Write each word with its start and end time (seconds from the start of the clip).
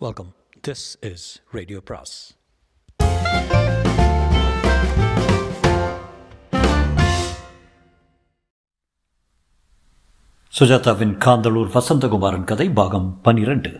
Welcome 0.00 0.30
this 0.68 0.98
is 1.00 1.40
radio 1.52 1.80
பிராஸ் 1.84 2.14
சுஜாதாவின் 10.52 11.14
காந்தலூர் 11.24 11.70
வசந்தகுமாரன் 11.74 12.44
கதை 12.44 12.70
பாகம் 12.70 13.20
பனிரெண்டு 13.22 13.72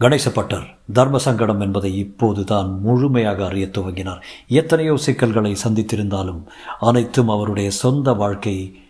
கணேசப்பட்டர் 0.00 0.66
தர்ம 0.92 1.18
சங்கடம் 1.18 1.60
என்பதை 1.60 1.98
இப்போது 1.98 2.44
தான் 2.44 2.80
முழுமையாக 2.80 3.46
அறிய 3.46 3.66
துவங்கினார். 3.66 4.22
எத்தனையோ 4.46 4.96
சிக்கல்களை 4.96 5.56
சந்தித்திருந்தாலும் 5.64 6.42
அனைத்தும் 6.80 7.28
அவருடைய 7.28 7.70
சொந்த 7.70 8.12
வாழ்க்கையை 8.12 8.84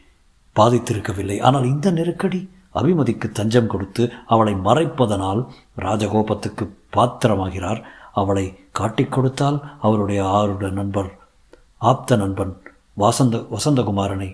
பாதித்திருக்கவில்லை. 0.56 1.40
ஆனால் 1.40 1.64
இந்த 1.64 1.90
நெருக்கடி 1.90 2.48
அபிமதிக்கு 2.78 3.28
தஞ்சம் 3.38 3.70
கொடுத்து 3.72 4.12
அவளை 4.26 4.54
மறைப்பதனால் 4.54 5.42
ராஜகோபத்துக்கு 5.78 6.64
பாத்திரமாகிறார். 6.96 7.82
அவளை 8.12 8.46
காட்டிக் 8.72 9.12
கொடுத்தால் 9.12 9.58
அவருடைய 9.80 10.20
ஆருட 10.38 10.70
நண்பர் 10.70 11.10
ஆப்த 11.78 12.16
நண்பன் 12.16 12.52
வாசந்த 12.98 13.36
வசந்தகுமாரனை 13.54 14.30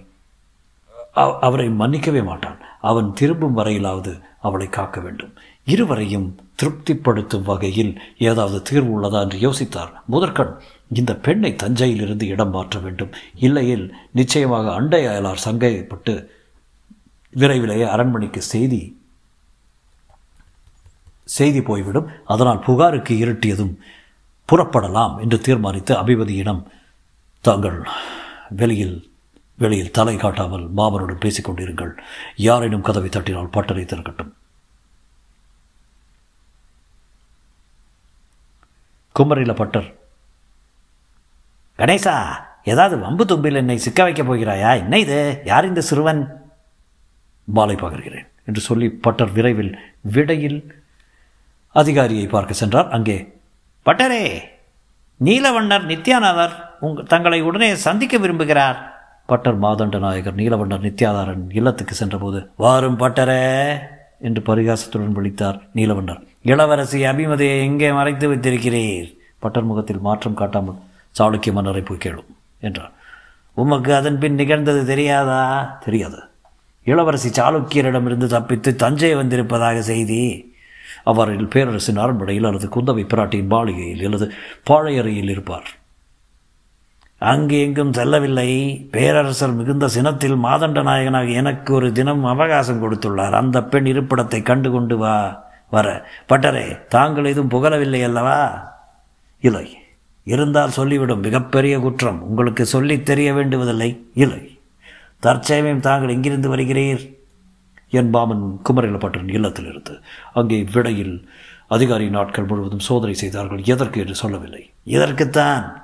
அவரை 1.46 1.68
மன்னிக்கவே 1.68 2.24
மாட்டான். 2.24 2.58
அவன் 2.80 3.08
திரும்பும் 3.12 3.56
வரையிலாவது 3.56 4.12
அவளை 4.40 4.68
காக்க 4.68 5.00
வேண்டும். 5.00 5.32
இருவரையும் 5.64 6.28
திருப்திப்படுத்தும் 6.54 7.42
வகையில் 7.42 7.92
ஏதாவது 8.18 8.62
தீர்வு 8.62 8.92
உள்ளதா 8.94 9.18
என்று 9.24 9.38
யோசித்தார். 9.46 9.92
முதற்கண் 10.06 10.54
இந்த 10.92 11.12
பெண்ணை 11.16 11.50
தஞ்சையிலிருந்து 11.56 12.26
இடம் 12.26 12.50
மாற்ற 12.50 12.78
வேண்டும். 12.78 13.12
இல்லையில் 13.36 13.84
நிச்சயமாக 14.12 14.72
அண்டை 14.72 15.02
அயலார் 15.06 15.44
சங்கைப்பட்டு 15.44 16.14
விரைவிலேயே 17.32 17.82
அரண்மனைக்கு 17.82 18.42
செய்தி 18.42 19.00
செய்தி 21.24 21.62
போய்விடும். 21.62 22.10
அதனால் 22.24 22.58
புகாருக்கு 22.58 23.14
இருட்டியதும் 23.14 23.76
புறப்படலாம் 24.52 25.20
என்று 25.20 25.40
தீர்மானித்து 25.40 25.94
அபிபதியிடம் 25.94 26.62
தாங்கள் 27.40 27.88
வெளியில் 28.48 29.10
வெளியில் 29.56 29.90
தலை 29.90 30.16
காட்டாமல் 30.16 30.74
மாமனுடன் 30.74 31.20
பேசிக் 31.20 31.50
கொண்டிருங்கள். 31.50 31.92
யாரேனும் 32.36 32.82
கதவை 32.82 33.08
தட்டினால் 33.08 33.52
பட்டரை 33.52 33.84
திறக்கட்டும். 33.84 34.32
குமரில 39.18 39.54
பட்டர் 39.54 39.94
கணேசா 41.78 42.28
ஏதாவது 42.64 42.98
வம்பு 42.98 43.24
தும்பில் 43.24 43.54
என்னை 43.54 43.78
சிக்க 43.78 44.02
வைக்கப் 44.02 44.32
போகிறாயா? 44.32 44.76
என்ன 44.76 44.98
இது? 44.98 45.42
யார் 45.44 45.66
இந்த 45.66 45.80
சிறுவன்? 45.80 46.41
மாலை 47.56 47.76
பகர்கிறேன் 47.82 48.28
என்று 48.48 48.60
சொல்லி 48.68 48.86
பட்டர் 49.04 49.32
விரைவில் 49.36 49.72
விடையில் 50.14 50.58
அதிகாரியை 51.74 52.26
பார்க்க 52.26 52.62
சென்றார். 52.62 52.88
அங்கே 52.96 53.16
பட்டரே 53.86 54.24
நீலவண்ணர் 55.20 55.84
நித்யாநாதர் 55.90 56.54
உங் 56.86 56.96
தங்களை 57.12 57.40
உடனே 57.48 57.68
சந்திக்க 57.86 58.18
விரும்புகிறார். 58.18 58.78
பட்டர் 59.30 59.58
மாதண்ட 59.64 59.98
நாயகர் 59.98 60.38
நீலவண்ணர் 60.40 60.84
நித்யாதாரன் 60.86 61.44
இல்லத்துக்கு 61.58 61.94
சென்றபோது 61.94 62.38
வாரும் 62.56 62.98
பட்டரே 63.02 63.44
என்று 64.26 64.40
பரிகாசத்துடன் 64.48 65.16
விழித்தார் 65.18 65.58
நீலவண்ணர். 65.74 66.20
இளவரசி 66.52 66.98
அபிமதியை 67.10 67.56
எங்கே 67.68 67.90
மறைத்து 67.92 68.26
வைத்திருக்கிறீர்? 68.32 69.08
பட்டர் 69.38 69.68
முகத்தில் 69.70 70.04
மாற்றம் 70.06 70.38
காட்டாமல் 70.40 70.80
சாளுக்கிய 71.18 71.52
மன்னரை 71.52 71.82
போய் 71.82 72.02
கேளும் 72.04 72.30
என்றார். 72.60 72.92
உமக்கு 73.56 73.90
அதன் 73.94 74.18
பின் 74.18 74.38
நிகழ்ந்தது 74.42 74.82
தெரியாதா? 74.92 75.40
தெரியாது. 75.84 76.20
இளவரசி 76.84 77.42
சாளுக்கியரிடமிருந்து 77.42 78.26
தப்பித்து 78.26 78.76
தஞ்சை 78.76 79.14
வந்திருப்பதாக 79.14 79.82
செய்தி. 79.82 80.54
அவரில் 81.04 81.48
பேரரசின் 81.48 81.96
அரண்மனையில் 81.96 82.44
அல்லது 82.44 82.68
குந்தவை 82.68 83.06
பிராட்டியின் 83.06 83.46
மாளிகையில் 83.46 84.04
அல்லது 84.04 84.32
பாழையறையில் 84.70 85.30
இருப்பார். 85.30 85.70
அங்கு 87.18 87.60
எங்கும் 87.60 87.92
செல்லவில்லை. 87.92 88.78
பேரரசர் 88.90 89.52
மிகுந்த 89.52 89.86
சினத்தில் 89.86 90.36
மாதண்ட 90.36 90.82
நாயகனாக 90.82 91.24
எனக்கு 91.24 91.74
ஒரு 91.74 91.92
தினம் 91.92 92.24
அவகாசம் 92.24 92.82
கொடுத்துள்ளார். 92.82 93.30
அந்த 93.30 93.62
பெண் 93.62 93.86
இருப்பிடத்தை 93.86 94.42
கண்டு 94.42 94.70
கொண்டு 94.70 94.98
வா 94.98 95.44
வர. 95.70 96.08
பட்டரே 96.28 96.86
தாங்கள் 96.88 97.24
எதுவும் 97.24 97.50
புகழவில்லை 97.50 98.04
அல்லவா? 98.04 98.70
இல்லை. 99.40 99.78
இருந்தால் 100.24 100.70
சொல்லிவிடும். 100.76 101.20
மிகப்பெரிய 101.20 101.78
குற்றம். 101.78 102.22
உங்களுக்கு 102.22 102.66
சொல்லி 102.66 103.02
தெரிய 103.02 103.34
வேண்டுவதில்லை. 103.34 103.98
இல்லை. 104.14 104.60
தற்சமயம் 105.22 105.80
தாங்கள் 105.80 106.08
எங்கிருந்து 106.08 106.56
வருகிறீர்? 106.56 107.14
என் 107.90 108.14
பாமன் 108.14 108.56
குமரிலப்பட்டின் 108.70 109.30
இல்லத்தில் 109.30 109.66
இருந்து 109.66 110.00
அங்கே 110.32 110.66
விடையில் 110.72 111.28
அதிகாரி 111.68 112.10
நாட்கள் 112.10 112.44
முழுவதும் 112.44 112.78
சோதனை 112.78 113.14
செய்தார்கள். 113.14 113.62
எதற்கு? 113.64 114.00
என்று 114.00 114.14
சொல்லவில்லை. 114.14 114.70
இதற்குத்தான் 114.86 115.82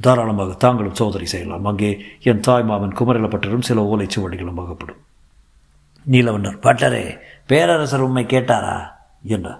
தாராளமாக 0.00 0.52
தாங்களும் 0.52 0.94
சோதனை 0.94 1.26
செய்யலாம். 1.26 1.64
அங்கே 1.64 2.04
என் 2.22 2.40
தாய் 2.40 2.64
மாமன் 2.64 2.96
குமரிலப்பட்டரும் 2.96 3.60
சில 3.60 3.96
ஓலைச்சுவடிகளும் 3.96 4.58
அகப்படும். 4.58 4.96
நீலவண்ணர் 6.10 6.58
பட்டரே 6.58 7.18
பேரரசர் 7.46 8.00
உண்மை 8.00 8.24
கேட்டாரா? 8.24 8.86
என்ன? 9.22 9.58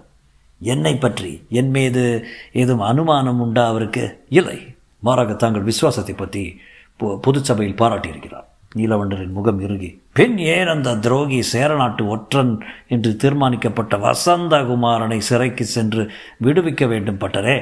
என்னை 0.59 0.97
பற்றி? 0.97 1.45
என் 1.49 1.69
மீது 1.69 2.25
ஏதும் 2.53 2.79
அனுமானம் 2.79 3.39
உண்டா 3.39 3.67
அவருக்கு? 3.67 4.25
இல்லை. 4.29 4.75
மாறாக 4.99 5.33
தாங்கள் 5.33 5.61
விசுவாசத்தை 5.61 6.15
பற்றி 6.15 6.59
பொ- 6.99 7.19
பொதுச்சபையில் 7.27 7.75
பாராட்டியிருக்கிறார். 7.75 8.53
நீலவண்டரின் 8.77 9.31
முகம் 9.31 9.59
இறுகி 9.59 10.01
பெண் 10.13 10.37
ஏன் 10.37 10.67
அந்த 10.67 10.95
துரோகி 10.95 11.41
சேரநாட்டு 11.41 12.07
ஒற்றன்? 12.07 12.61
என்று 12.87 13.11
தீர்மானிக்கப்பட்ட 13.23 13.97
வசந்தகுமாரனை 13.97 15.17
சிறைக்கு 15.17 15.65
சென்று 15.65 16.11
விடுவிக்க 16.43 16.87
வேண்டும் 16.87 17.19
பட்டரே. 17.19 17.57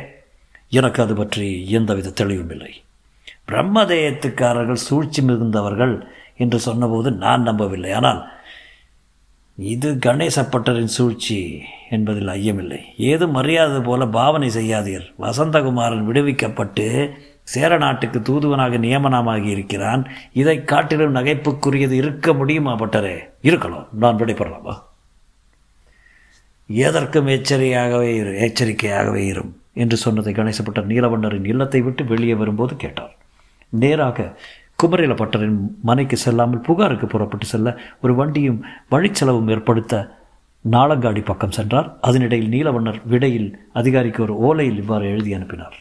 எனக்கு 0.69 1.03
அது 1.03 1.15
பற்றி 1.15 1.69
எந்தவித 1.69 2.09
தெளிவும் 2.09 2.49
இல்லை. 2.49 2.73
பிரம்மதேயத்துக்காரர்கள் 3.47 4.85
சூழ்ச்சி 4.87 5.21
மிகுந்தவர்கள் 5.21 5.95
என்று 6.37 6.59
சொன்னபோது 6.59 7.11
நான் 7.11 7.41
நம்பவில்லை. 7.41 7.91
ஆனால் 7.91 8.21
இது 9.55 9.97
கணேசப்பட்டரின் 10.05 10.93
சூழ்ச்சி 10.97 11.61
என்பதில் 11.89 12.27
ஐயமில்லை. 12.27 12.79
ஏதும் 12.97 13.31
மரியாதை 13.31 13.81
போல 13.81 14.05
பாவனை 14.07 14.49
செய்யாதீர். 14.49 15.05
வசந்தகுமாரன் 15.19 16.07
விடுவிக்கப்பட்டு 16.07 16.87
சேர 17.43 17.77
நாட்டுக்கு 17.77 18.19
தூதுவனாக 18.19 18.77
நியமனமாகி 18.77 19.45
இருக்கிறான். 19.45 20.07
இதை 20.33 20.63
காட்டிலும் 20.63 21.15
நகைப்புக்குரியது 21.15 21.91
இருக்க 21.91 22.33
முடியுமா 22.33 22.73
பட்டரே? 22.73 23.15
இருக்கலாம் 23.41 23.87
நான் 23.91 24.15
விடைபெறலாமா? 24.15 24.75
எதற்கும் 26.67 27.27
எச்சரிக்கையாகவே 27.27 28.09
இரு 28.15 28.31
எச்சரிக்கையாகவே 28.31 29.21
இரும் 29.25 29.61
என்று 29.73 29.97
சொன்னதை 29.97 30.33
கணேசப்பட்டர் 30.33 30.87
நீலவண்ணரின் 30.87 31.47
இல்லத்தை 31.47 31.81
விட்டு 31.81 32.05
வெளியே 32.05 32.33
வரும்போது 32.33 32.75
கேட்டார். 32.75 33.15
நேராக 33.69 34.37
குமரில 34.83 35.15
பட்டரின் 35.15 35.57
மனைக்கு 35.81 36.17
செல்லாமல் 36.17 36.59
புகாருக்கு 36.59 37.07
புறப்பட்டு 37.07 37.45
செல்ல 37.45 37.77
ஒரு 38.01 38.15
வண்டியும் 38.15 38.65
வழிச்செலவும் 38.91 39.49
ஏற்படுத்த 39.49 40.21
நாளங்காடி 40.71 41.25
பக்கம் 41.25 41.51
சென்றார். 41.51 41.97
அதனிடையில் 42.01 42.53
நீலவண்ணர் 42.55 43.01
விடையில் 43.05 43.57
அதிகாரிக்கு 43.73 44.23
ஒரு 44.23 44.35
ஓலையில் 44.47 44.77
இவ்வாறு 44.77 45.05
எழுதி 45.05 45.33
அனுப்பினார். 45.33 45.77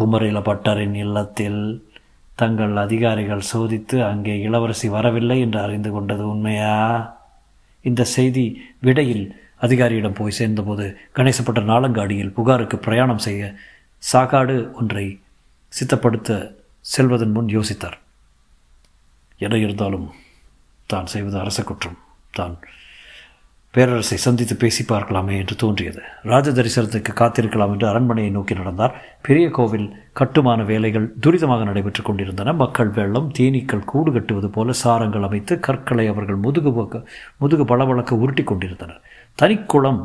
குமரில 0.00 0.38
பட்டரின் 0.42 0.94
இல்லத்தில் 0.94 1.60
தங்கள் 2.34 2.76
அதிகாரிகள் 2.76 3.48
சோதித்து 3.52 3.96
அங்கே 4.08 4.34
இளவரசி 4.38 4.88
வரவில்லை 4.88 5.40
என்று 5.40 5.60
அறிந்து 5.60 5.90
கொண்டது 5.90 6.24
உண்மையா? 6.28 6.74
இந்த 7.84 8.04
செய்தி 8.04 8.44
விடையில் 8.80 9.24
அதிகாரியிடம் 9.58 10.18
போய் 10.18 10.38
சேர்ந்தபோது 10.38 10.86
கணேசப்பட்ட 11.16 11.60
நாளங்காடியில் 11.62 12.34
புகாருக்கு 12.38 12.78
பிரயாணம் 12.78 13.24
செய்ய 13.26 13.42
சாக்காடு 14.12 14.56
ஒன்றை 14.72 15.06
சித்தப்படுத்த 15.72 16.30
செல்வதன் 16.80 17.32
முன் 17.32 17.48
யோசித்தார். 17.48 17.98
என 19.38 19.58
இருந்தாலும் 19.58 20.08
தான் 20.86 21.06
செய்வது 21.06 21.38
அரச 21.38 21.62
குற்றம். 21.62 21.98
தான் 22.30 22.56
பேரரசை 23.76 24.16
சந்தித்து 24.16 24.56
பேசி 24.56 24.84
பார்க்கலாமே 24.88 25.34
என்று 25.36 25.54
தோன்றியது. 25.56 26.00
ராஜ 26.22 26.50
தரிசனத்துக்கு 26.50 27.12
காத்திருக்கலாம் 27.12 27.72
என்று 27.72 27.88
அரண்மனையை 27.88 28.30
நோக்கி 28.30 28.54
நடந்தார். 28.54 28.94
பெரிய 29.22 29.50
கோவில் 29.50 29.88
கட்டுமான 30.12 30.62
வேலைகள் 30.62 31.12
துரிதமாக 31.20 31.64
நடைபெற்றுக் 31.64 32.04
கொண்டிருந்தன. 32.04 32.52
மக்கள் 32.52 32.88
வெள்ளம் 32.88 33.32
தேனீக்கள் 33.38 33.84
கூடு 33.84 34.12
கட்டுவது 34.12 34.50
போல 34.50 34.72
சாரங்கள் 34.84 35.22
அமைத்து 35.22 35.60
கற்களை 35.60 36.06
அவர்கள் 36.06 36.36
முதுகு 36.36 36.72
முதுகு 37.36 37.64
பளபளக்க 37.64 38.16
உருட்டி 38.16 38.42
கொண்டிருந்தனர். 38.42 39.00
தனிக்குளம் 39.38 40.00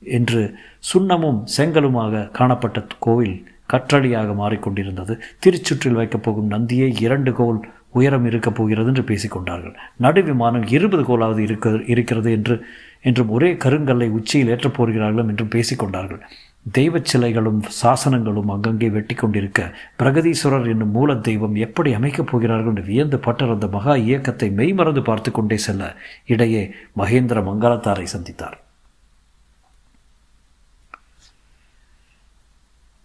என்று 0.00 0.54
சுண்ணமும் 0.92 1.40
செங்கலுமாக 1.56 2.28
காணப்பட்ட 2.32 2.86
கோவில் 2.98 3.36
கற்றளியாக 3.72 4.34
மாறிக்கொண்டிருந்தது 4.34 5.14
திருச்சுற்றில் 5.38 5.92
வைக்கப் 5.92 6.22
போகும் 6.22 6.46
நந்தியை 6.46 6.88
இரண்டு 7.00 7.32
கோல் 7.32 7.60
உயரம் 7.90 8.26
இருக்கப் 8.26 8.54
போகிறது 8.54 8.86
என்று 8.86 9.02
பேசிக்கொண்டார்கள் 9.02 9.74
நடு 9.96 10.22
விமானம் 10.22 10.66
இருபது 10.68 11.02
கோலாவது 11.02 11.38
இருக்க 11.38 11.70
இருக்கிறது 11.86 12.32
என்று 12.32 12.64
என்றும் 13.04 13.28
ஒரே 13.28 13.52
கருங்கல்லை 13.52 14.08
உச்சியில் 14.08 14.48
ஏற்றப் 14.48 14.82
போகிறார்களும் 14.82 15.28
என்றும் 15.28 15.48
பேசிக்கொண்டார்கள் 15.48 16.20
தெய்வச் 16.72 17.16
சிலைகளும் 17.16 17.62
சாசனங்களும் 17.82 18.52
அங்கங்கே 18.52 18.88
வெட்டி 18.88 19.14
கொண்டிருக்க 19.14 19.76
பிரகதீஸ்வரர் 19.98 20.68
என்னும் 20.68 20.90
மூல 20.90 21.14
தெய்வம் 21.14 21.54
எப்படி 21.54 21.92
அமைக்கப் 21.92 22.26
போகிறார்கள் 22.26 22.66
என்று 22.66 22.82
வியந்து 22.82 23.18
பட்டர் 23.18 23.48
அந்த 23.48 23.66
மகா 23.66 23.96
இயக்கத்தை 23.96 24.50
மெய்மறந்து 24.50 25.02
பார்த்து 25.02 25.30
கொண்டே 25.30 25.56
செல்ல 25.56 25.94
இடையே 26.26 26.74
மகேந்திர 26.98 27.42
மங்களத்தாரை 27.42 28.06
சந்தித்தார். 28.16 28.58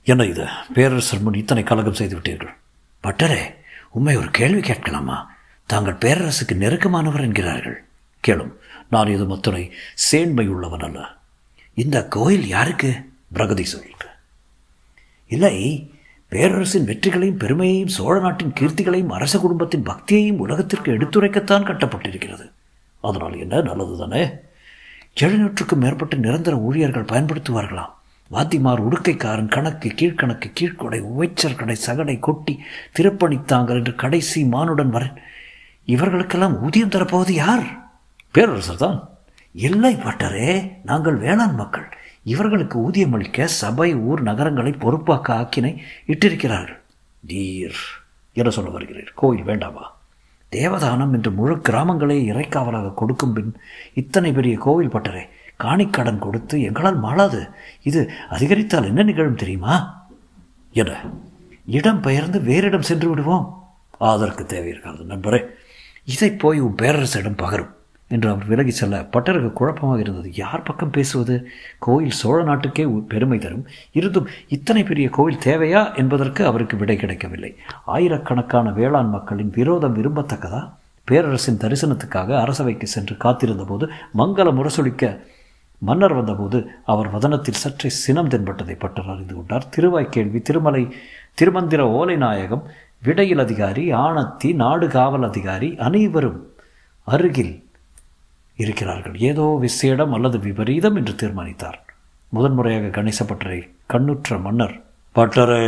என்ன 0.04 0.25
இது? 0.25 0.45
பேரரசர் 0.74 1.22
முன் 1.22 1.34
இத்தனை 1.34 1.63
கலகம் 1.63 1.94
செய்து 1.94 2.18
விட்டீர்கள். 2.18 2.54
பட்டரே 3.04 3.42
உண்மை 3.90 4.16
ஒரு 4.16 4.31
கேள்வி 4.31 4.62
கேட்கலாமா? 4.62 5.31
தாங்கள் 5.66 5.94
பேரரசுக்கு 5.94 6.54
நெருக்கமானவர் 6.54 7.22
என்கிறார்கள். 7.22 7.84
கேளும். 8.27 8.51
நான் 8.89 9.07
இது 9.07 9.25
மத்துணை 9.25 9.71
சேண்மை 9.94 10.48
உள்ளவன் 10.48 10.80
அல்ல. 10.80 11.18
இந்த 11.74 12.07
கோயில் 12.07 12.48
யாருக்கு? 12.48 13.01
பிரகதீஸ்வரருக்கு 13.33 14.07
இல்லை 15.27 15.89
பேரரசின் 16.27 16.83
வெற்றிகளையும் 16.83 17.38
பெருமையையும் 17.38 17.88
சோழ 17.88 18.19
நாட்டின் 18.19 18.54
கீர்த்திகளையும் 18.60 19.07
அரச 19.07 19.39
குடும்பத்தின் 19.39 19.83
பக்தியையும் 19.83 20.38
உலகத்திற்கு 20.38 20.92
எடுத்துரைக்கத்தான் 20.92 21.66
கட்டப்பட்டிருக்கிறது. 21.66 22.51
அதனால் 23.01 23.38
என்ன? 23.38 23.62
நல்லது 23.62 23.98
தானே 23.98 24.30
எழுநூற்றுக்கும் 25.19 25.77
மேற்பட்ட 25.77 26.16
நிரந்தர 26.16 26.57
ஊழியர்கள் 26.57 27.04
பயன்படுத்துவார்களாம் 27.04 27.94
வாத்திமார் 28.31 28.81
உடுக்கைக்காரன் 28.81 29.48
கணக்கு 29.48 29.89
கீழ்கணக்கு 29.89 30.51
கீழ்கொடை 30.54 31.01
உவைச்சர் 31.01 31.56
கடை 31.56 31.75
சகடை 31.75 32.19
கொட்டி 32.19 32.60
திருப்பணித்தாங்கள் 33.00 33.74
என்று 33.74 33.95
கடைசி 33.95 34.44
மானுடன் 34.44 34.92
வரேன் 34.92 35.16
இவர்களுக்கெல்லாம் 35.88 36.60
ஊதியம் 36.60 36.89
தரப்போவது 36.89 37.31
யார்? 37.31 37.88
பேரரசர் 38.31 38.84
தான் 38.86 39.10
இல்லை 39.54 39.96
பட்டரே 39.96 40.50
நாங்கள் 40.84 41.18
வேளாண் 41.18 41.56
மக்கள். 41.56 41.88
இவர்களுக்கு 42.24 42.80
ஊதியம் 42.80 43.14
அளிக்க 43.14 43.48
சபை 43.48 43.96
ஊர் 43.96 44.22
நகரங்களை 44.22 44.72
பொறுப்பாக்க 44.72 45.28
ஆக்கினை 45.42 45.72
இட்டிருக்கிறார்கள். 46.08 46.80
தீர் 47.28 47.80
என 48.34 48.50
சொல்ல 48.50 48.80
வருகிறீர். 48.80 49.14
கோயில் 49.16 49.44
வேண்டாமா 49.44 49.98
தேவதானம் 50.52 51.14
என்று 51.14 51.31
முழு 51.31 51.56
கிராமங்களே 51.56 52.18
இறைக்காவலாக 52.31 52.94
கொடுக்கும் 52.94 53.34
பின் 53.34 53.56
இத்தனை 53.94 54.31
பெரிய 54.31 54.58
கோவில் 54.58 54.90
பட்டரே 54.90 55.24
காணிக்கடன் 55.64 56.20
கொடுத்து 56.20 56.62
எங்களால் 56.62 57.02
மாளாது. 57.04 57.50
இது 57.84 58.12
அதிகரித்தால் 58.30 58.86
என்ன 58.86 59.04
நிகழும் 59.04 59.36
தெரியுமா? 59.36 59.76
என 60.72 61.00
இடம் 61.66 62.02
பெயர்ந்து 62.02 62.40
வேறிடம் 62.40 62.88
சென்று 62.92 63.10
விடுவோம். 63.10 63.46
அதற்கு 63.98 64.46
தேவை 64.46 64.70
இருக்காது 64.70 65.04
நண்பரே. 65.04 65.46
இதை 66.06 66.31
போய் 66.31 66.60
உன் 66.60 66.80
பேரரசிடம் 66.81 67.42
பகரும். 67.44 67.74
என்று 68.09 68.29
அவர் 68.29 68.45
விலகி 68.45 68.71
செல்ல 68.71 69.00
பட்டருக்கு 69.13 69.53
குழப்பமாக 69.53 70.00
இருந்தது. 70.00 70.33
யார் 70.33 70.63
பக்கம் 70.63 70.89
பேசுவது? 70.89 71.47
கோயில் 71.79 72.17
சோழ 72.21 72.44
நாட்டுக்கே 72.44 72.85
பெருமை 72.85 73.38
தரும். 73.38 73.65
இருந்தும் 73.91 74.27
இத்தனை 74.47 74.83
பெரிய 74.83 75.09
கோயில் 75.09 75.44
தேவையா 75.45 75.95
என்பதற்கு 75.95 76.45
அவருக்கு 76.45 76.77
விடை 76.77 76.95
கிடைக்கவில்லை. 76.95 77.56
ஆயிரக்கணக்கான 77.85 78.71
வேளாண் 78.71 79.09
மக்களின் 79.09 79.51
விரோதம் 79.56 79.95
விரும்பத்தக்கதா? 79.95 80.69
பேரரசின் 81.03 81.61
தரிசனத்துக்காக 81.61 82.39
அரசவைக்கு 82.39 82.88
சென்று 82.88 83.17
காத்திருந்த 83.17 83.63
போது 83.63 83.85
மங்கள 84.17 84.47
முரசொலிக்க 84.53 85.19
மன்னர் 85.81 86.13
வந்தபோது 86.13 86.67
அவர் 86.85 87.11
வதனத்தில் 87.11 87.61
சற்றே 87.63 87.89
சினம் 87.89 88.29
தென்பட்டதை 88.29 88.75
பட்டர் 88.79 89.09
அறிந்து 89.09 89.35
கொண்டார். 89.35 89.69
திருவாய் 89.69 90.09
கேள்வி 90.09 90.39
திருமலை 90.41 90.95
திருமந்திர 91.41 91.79
ஓலை 91.79 92.15
நாயகம் 92.15 92.63
விடையில் 93.03 93.39
அதிகாரி 93.39 93.94
ஆணத்தி 93.94 94.56
நாடு 94.56 94.88
காவல் 94.88 95.23
அதிகாரி 95.23 95.75
அனைவரும் 95.77 96.39
அருகில் 97.03 97.53
இருக்கிறார்கள். 98.63 99.15
ஏதோ 99.29 99.45
விசேடம் 99.65 100.13
அல்லது 100.17 100.38
விபரீதம் 100.47 100.97
என்று 101.01 101.13
தீர்மானித்தார். 101.21 101.79
முதன்முறையாக 102.31 102.91
கணேச 102.97 103.19
பட்டரை 103.29 103.59
கண்ணுற்ற 103.94 104.38
மன்னர் 104.45 104.75
பட்டரே 105.15 105.63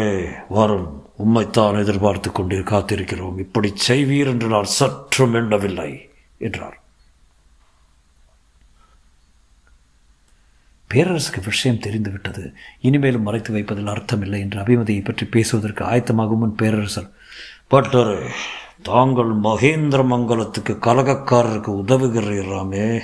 வரும். 0.58 0.90
உம்மைத்தான் 1.24 1.80
எதிர்பார்த்து 1.84 2.30
கொண்டு 2.32 2.58
காத்திருக்கிறோம். 2.72 3.40
இப்படி 3.46 3.70
செய்வீர் 3.88 4.32
என்று 4.34 4.48
நான் 4.48 4.70
சற்றும் 4.80 5.36
எண்ணவில்லை 5.40 5.90
என்றார். 6.48 6.78
பேரரசுக்கு 10.90 11.42
விஷயம் 11.46 11.84
தெரிந்துவிட்டது. 11.86 12.44
இனிமேலும் 12.88 13.28
மறைத்து 13.28 13.52
வைப்பதில் 13.56 13.92
அர்த்தமில்லை 13.94 14.40
என்று 14.46 14.58
அபிமதியை 14.64 15.04
பற்றி 15.04 15.26
பேசுவதற்கு 15.36 15.84
ஆயத்தமாகும் 15.92 16.42
முன் 16.44 16.60
பேரரசர் 16.62 17.10
பட்டரே 17.74 18.18
தாங்கள் 18.82 19.32
மகேந்திர 19.38 20.02
மங்கலத்துக்கு 20.12 20.74
கலகக்காரருக்கு 20.88 21.72
உதவுகிறீராமே 21.82 23.02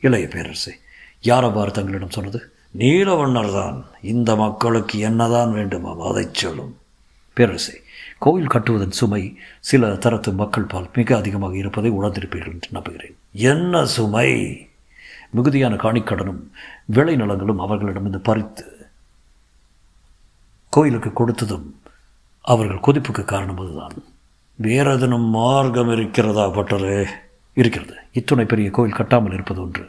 இளைய 0.00 0.26
பேரரசே 0.26 0.72
யார் 1.20 1.44
அவ்வாறு 1.44 1.70
தங்களிடம் 1.72 2.10
சொன்னது? 2.10 2.52
நீலவண்ணர் 2.78 3.52
தான் 3.52 3.86
இந்த 4.00 4.36
மக்களுக்கு 4.36 4.98
என்னதான் 4.98 5.52
வேண்டுமாம் 5.52 6.02
அதை 6.10 6.28
சொல்லும். 6.32 6.78
பேரரசே 7.36 7.74
கோயில் 8.18 8.46
கட்டுவதன் 8.46 8.98
சுமை 9.00 9.36
சில 9.60 9.92
தரத்து 9.94 10.32
மக்கள் 10.32 10.64
பால் 10.64 10.90
மிக 10.94 11.16
அதிகமாக 11.16 11.56
இருப்பதை 11.56 11.90
உணர்ந்திருப்பீர்கள் 11.90 12.52
என்று 12.52 12.70
நம்புகிறேன். 12.70 13.16
என்ன 13.32 13.84
சுமை? 13.84 14.30
மிகுதியான 15.30 15.74
காணிக்கடனும் 15.74 16.42
விளை 16.86 17.16
நலங்களும் 17.16 17.56
அவர்களிடமிருந்து 17.56 18.20
பறித்து 18.20 18.64
கோயிலுக்கு 20.68 21.10
கொடுத்ததும் 21.10 21.66
அவர்கள் 22.40 22.84
கொதிப்புக்கு 22.86 23.24
காரணம் 23.24 23.58
அதுதான். 23.58 23.96
வேறதனும் 24.62 25.28
மார்க்கம் 25.28 25.92
இருக்கிறதா 25.92 26.48
பட்டரே? 26.48 27.06
இருக்கிறது. 27.54 27.94
இத்துணை 28.12 28.44
பெரிய 28.44 28.70
கோயில் 28.70 28.94
கட்டாமல் 28.94 29.32
இருப்பது 29.32 29.62
ஒன்று. 29.62 29.88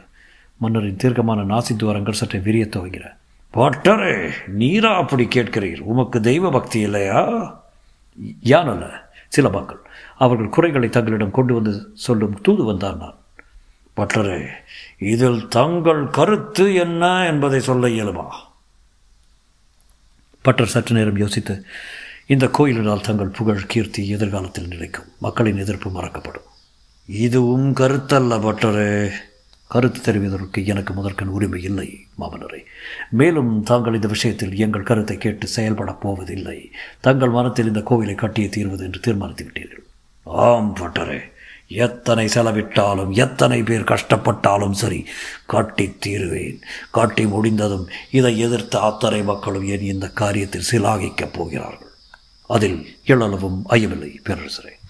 மன்னரின் 0.56 0.96
தீர்க்கமான 0.96 1.40
நாசி 1.54 1.76
துவாரங்கள் 1.76 2.12
சற்றே 2.12 2.38
விரிய 2.38 2.64
துவங்கிற 2.64 3.12
பட்டரே 3.54 4.30
நீரா 4.58 4.94
அப்படி 4.94 5.28
கேட்கிறீர்? 5.34 5.80
உமக்கு 5.80 6.20
தெய்வ 6.20 6.50
பக்தி 6.50 6.80
இல்லையா? 6.80 7.20
யானல்ல 8.44 8.90
சில 9.28 9.48
மக்கள். 9.48 9.80
அவர்கள் 10.18 10.48
குறைகளை 10.48 10.88
தங்களிடம் 10.88 11.30
கொண்டு 11.30 11.54
வந்து 11.54 11.90
சொல்லும் 11.94 12.40
தூது 12.40 12.64
வந்தான் 12.64 12.96
நான். 12.96 13.14
பட்டரே 13.96 14.48
இதில் 14.98 15.48
தங்கள் 15.48 16.08
கருத்து 16.08 16.74
என்ன 16.74 17.26
என்பதை 17.26 17.60
சொல்ல 17.60 17.88
இயலுமா? 17.88 18.26
பட்டர் 20.42 20.66
சற்று 20.66 20.96
நேரம் 20.96 21.16
யோசித்து 21.16 21.64
இந்த 22.26 22.46
கோயிலினால் 22.46 23.00
தங்கள் 23.00 23.26
புகழ் 23.26 23.66
கீர்த்தி 23.66 24.08
எதிர்காலத்தில் 24.08 24.66
நிலைக்கும். 24.66 25.04
மக்களின் 25.18 25.58
எதிர்ப்பு 25.58 25.90
மறக்கப்படும். 25.90 26.48
இதுவும் 27.06 27.74
கருத்தல்ல 27.74 28.40
பட்டரே. 28.40 29.10
கருத்து 29.68 30.00
தெரிவிப்பதற்கு 30.00 30.66
எனக்கு 30.66 30.94
முதற்கண் 30.94 31.28
உரிமை 31.28 31.62
இல்லை 31.62 31.98
மாமனரே. 32.18 32.64
மேலும் 33.10 33.62
தாங்கள் 33.62 33.94
இந்த 33.94 34.08
விஷயத்தில் 34.08 34.56
எங்கள் 34.56 34.82
கருத்தை 34.82 35.18
கேட்டு 35.18 35.48
செயல்படப் 35.56 36.00
போவதில்லை. 36.00 36.70
தங்கள் 37.00 37.28
மனத்தில் 37.28 37.66
இந்த 37.66 37.80
கோவிலை 37.80 38.14
கட்டியே 38.14 38.48
தீர்வது 38.48 38.84
என்று 38.84 39.00
தீர்மானித்து 39.00 39.44
விட்டீர்கள் 39.44 39.84
ஆம் 40.24 40.76
பட்டரே. 40.76 41.20
எத்தனை 41.68 42.26
செலவிட்டாலும் 42.26 43.10
எத்தனை 43.10 43.62
பேர் 43.62 43.82
கஷ்டப்பட்டாலும் 43.82 44.72
சரி 44.72 45.06
காட்டி 45.46 45.96
தீருவேன். 45.98 46.60
காட்டி 46.90 47.26
முடிந்ததும் 47.26 47.88
இதை 48.10 48.38
எதிர்த்த 48.38 48.80
அத்தனை 48.80 49.22
மக்களும் 49.22 49.66
என் 49.66 49.80
இந்த 49.80 50.10
காரியத்தில் 50.14 50.68
சிலாகிக்கப் 50.70 51.32
போகிறார்கள். 51.32 51.91
அதில் 52.46 52.96
எழளவும் 53.06 53.62
ஐயமில்லை 53.68 54.14
பேரரசரே. 54.24 54.80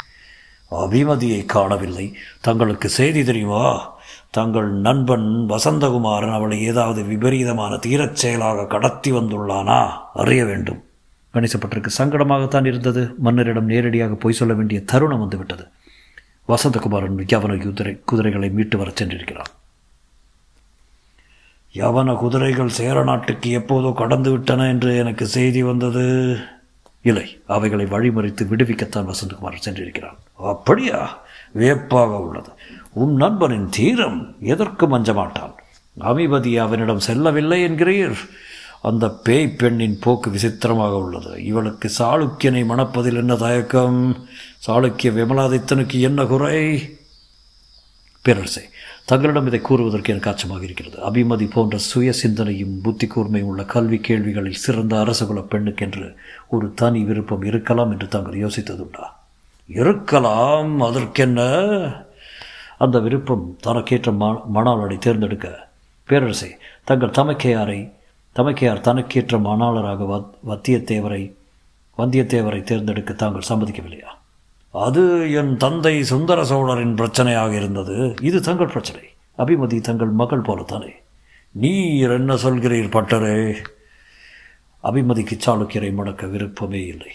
அபிமதியை 0.71 1.45
காணவில்லை. 1.45 2.17
தங்களுக்கு 2.41 2.89
செய்தி 2.89 3.25
தெரியுமா? 3.25 3.95
தங்கள் 4.31 4.71
நண்பன் 4.73 5.47
வசந்தகுமாரன் 5.49 6.33
அவளை 6.33 6.63
ஏதாவது 6.63 7.05
விபரீதமான 7.05 7.75
தீரச் 7.75 8.17
செயலாக 8.17 8.67
கடத்தி 8.67 9.13
வந்துள்ளானா? 9.13 9.91
அறிய 10.15 10.45
வேண்டும். 10.45 10.85
கணிசப்பட்டிருக்கு 11.35 11.89
சங்கடமாகத்தான் 11.99 12.67
இருந்தது. 12.67 13.15
மன்னரிடம் 13.19 13.65
நேரடியாக 13.65 14.15
பொய் 14.15 14.33
சொல்ல 14.33 14.55
வேண்டிய 14.55 14.83
தருணம் 14.85 15.19
வந்துவிட்டது. 15.19 15.67
வசந்தகுமாரன் 16.49 17.17
யவன 17.17 17.65
குதிரை 17.65 18.01
குதிரைகளை 18.05 18.51
மீட்டு 18.51 18.79
வரச் 18.79 19.03
சென்றிருக்கிறான். 19.03 19.53
யவன 21.75 22.17
குதிரைகள் 22.17 22.69
சேர 22.69 23.05
நாட்டுக்கு 23.05 23.59
எப்போதோ 23.59 23.93
கடந்து 23.93 24.31
விட்டன 24.31 24.69
என்று 24.69 24.97
எனக்கு 24.97 25.27
செய்தி 25.27 25.63
வந்தது. 25.63 26.37
இல்லை 27.03 27.43
அவைகளை 27.47 27.85
வழிமறித்து 27.85 28.45
விடுவிக்கத்தான் 28.45 29.13
வசந்தகுமார் 29.13 29.61
சென்றிருக்கிறான் 29.65 30.19
அப்படியா? 30.37 31.23
வியப்பாக 31.53 32.19
உள்ளது. 32.19 32.49
உன் 32.93 33.15
நண்பனின் 33.15 33.69
தீரம் 33.71 34.37
எதற்கு 34.41 34.99
மஞ்ச 34.99 35.15
மாட்டான் 35.15 35.55
அமிபதி 36.01 36.57
அவனிடம் 36.57 37.01
செல்லவில்லை 37.01 37.65
என்கிறீர். 37.65 38.15
அந்த 38.83 39.09
பேய் 39.09 39.49
பெண்ணின் 39.49 39.99
போக்கு 40.01 40.31
விசித்திரமாக 40.31 40.97
உள்ளது. 40.97 41.45
இவளுக்கு 41.45 41.91
சாளுக்கியனை 41.99 42.65
மணப்பதில் 42.65 43.17
என்ன 43.17 43.37
தயக்கம்? 43.37 44.27
சாளுக்கிய 44.67 45.13
விமலாதித்தனுக்கு 45.13 46.01
என்ன 46.01 46.25
குறை? 46.25 46.97
பேரரசே 48.25 48.71
தங்களிடம் 49.05 49.47
இதை 49.47 49.61
கூறுவதற்கு 49.61 50.13
எனக்கு 50.13 50.31
அச்சமாக 50.31 50.65
இருக்கிறது. 50.65 51.11
அபிமதி 51.11 51.51
போன்ற 51.51 51.79
சுய 51.79 52.13
சிந்தனையும் 52.13 52.81
புத்தி 52.83 53.07
கூர்மையும் 53.07 53.43
உள்ள 53.43 53.65
கல்வி 53.65 53.99
கேள்விகளில் 53.99 54.63
சிறந்த 54.65 54.97
அரசகுல 54.97 55.47
பெண்ணுக்கென்று 55.51 56.15
ஒரு 56.49 56.73
தனி 56.75 57.05
விருப்பம் 57.05 57.43
இருக்கலாம் 57.43 57.91
என்று 57.91 58.09
தாங்கள் 58.09 58.41
யோசித்ததுண்டா? 58.41 59.05
இருக்கலாம் 59.67 60.81
அதற்கென்ன? 60.81 61.41
அந்த 62.79 62.99
விருப்பம் 62.99 63.57
தனக்கேற்ற 63.61 64.13
மணாளரை 64.55 64.99
தேர்ந்தெடுக்க. 64.99 65.69
பேரரசை 66.05 66.57
தங்கள் 66.85 67.11
தமக்கையாரை 67.11 67.91
தமக்கையார் 68.37 68.81
தனக்கேற்ற 68.81 69.39
மணாளராக 69.39 70.05
வத் 70.05 70.49
வத்தியத்தேவரை 70.49 71.33
வந்தியத்தேவரை 71.99 72.63
தேர்ந்தெடுக்க 72.63 73.13
தாங்கள் 73.13 73.49
சம்மதிக்கவில்லையா? 73.49 74.21
அது 74.73 75.33
என் 75.33 75.57
தந்தை 75.57 76.05
சுந்தர 76.05 76.45
சோழரின் 76.45 76.95
பிரச்சனையாக 76.95 77.53
இருந்தது. 77.53 78.15
இது 78.23 78.41
தங்கள் 78.41 78.67
பிரச்சனை. 78.67 79.03
அபிமதி 79.39 79.81
தங்கள் 79.81 80.09
மகள் 80.09 80.41
போலத்தானே. 80.41 80.91
நீர் 81.51 82.11
என்ன 82.11 82.35
சொல்கிறீர் 82.35 82.91
பட்டரே? 82.91 83.65
அபிமதிக்கு 84.85 85.39
சாளுக்கியரை 85.47 85.93
மணக்க 85.93 86.27
விருப்பமே 86.27 86.87
இல்லை. 86.87 87.07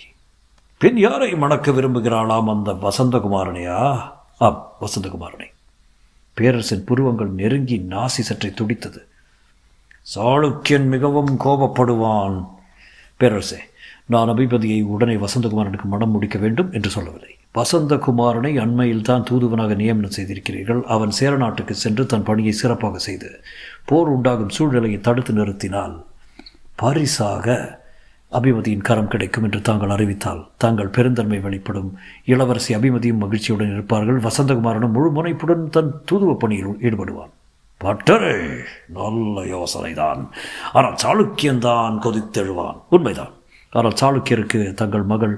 பின் 0.78 0.98
யாரை 0.98 1.36
மணக்க 1.36 1.72
விரும்புகிறாளாம் 1.72 2.50
அந்த 2.50 2.72
வசந்தகுமாரனையா? 2.72 4.12
ஆம் 4.38 4.72
வசந்தகுமாரனை. 4.82 5.46
பேரரசின் 6.34 6.84
புருவங்கள் 6.84 7.30
நெருங்கி 7.30 7.86
நாசி 7.90 8.06
சற்றை 8.06 8.54
துடித்தது. 8.54 9.08
சாளுக்கியன் 10.16 10.86
மிகவும் 10.86 11.40
கோபப்படுவான். 11.40 12.50
பேரரசே 13.20 13.58
நான் 14.06 14.28
அபிபதியை 14.28 14.84
உடனே 14.84 15.16
வசந்தகுமாரனுக்கு 15.16 15.84
மனம் 15.84 16.12
முடிக்க 16.12 16.40
வேண்டும் 16.40 16.72
என்று 16.72 16.90
சொல்லவில்லை. 16.90 17.37
வசந்தகுமாரனை 17.58 18.52
அண்மையில் 18.64 19.08
தான் 19.10 19.26
தூதுவனாக 19.30 19.76
நியமனம் 19.82 20.16
செய்திருக்கிறீர்கள். 20.18 20.82
அவன் 20.96 21.16
சேர 21.20 21.34
நாட்டுக்கு 21.44 21.74
சென்று 21.84 22.06
தன் 22.06 22.28
பணியை 22.30 22.54
சிறப்பாக 22.62 22.98
செய்து 23.08 23.30
போர் 23.86 24.12
உண்டாகும் 24.16 24.54
சூழ்நிலையை 24.58 25.00
தடுத்து 25.08 25.34
நிறுத்தினால் 25.34 25.96
பரிசாக 26.76 27.58
அபிமதியின் 28.32 28.86
கரம் 28.88 29.12
கிடைக்கும் 29.12 29.46
என்று 29.48 29.60
தாங்கள் 29.62 29.94
அறிவித்தால் 29.96 30.42
தாங்கள் 30.58 30.94
பெருந்தன்மை 30.96 31.40
வெளிப்படும். 31.40 31.90
இளவரசி 32.26 32.72
அபிமதியும் 32.76 33.22
மகிழ்ச்சியுடன் 33.24 33.74
இருப்பார்கள். 33.74 34.20
வசந்தகுமாரனும் 34.20 34.96
முழு 34.96 35.10
முனைப்புடன் 35.12 35.64
தன் 35.70 35.92
தூதுவ 36.06 36.34
பணியில் 36.44 36.74
ஈடுபடுவான். 36.88 37.32
பட்டரே 37.82 38.36
நல்ல 38.98 39.46
யோசனைதான். 39.56 40.22
ஆனால் 40.74 41.00
சாளுக்கியன்தான் 41.04 41.98
கொதித்தெழுவான். 42.06 42.78
உண்மைதான். 42.90 43.34
ஆனால் 43.74 43.98
சாளுக்கியருக்கு 44.02 44.62
தங்கள் 44.74 45.06
மகள் 45.14 45.36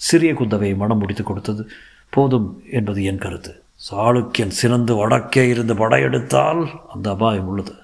சிறிய 0.00 0.32
குந்தவை 0.32 0.76
மனம் 0.76 0.98
முடித்து 0.98 1.22
கொடுத்தது. 1.22 1.62
போதும் 2.10 2.46
என்பது 2.72 3.04
என் 3.04 3.18
கருத்து. 3.18 3.52
சாளுக்கியன் 3.90 4.58
சிறந்து 4.60 4.92
வடக்கே 4.94 5.48
இருந்து 5.48 5.74
படையெடுத்தால் 5.74 6.62
அந்த 6.94 7.10
அபாயம் 7.10 7.46
உள்ளது. 7.46 7.74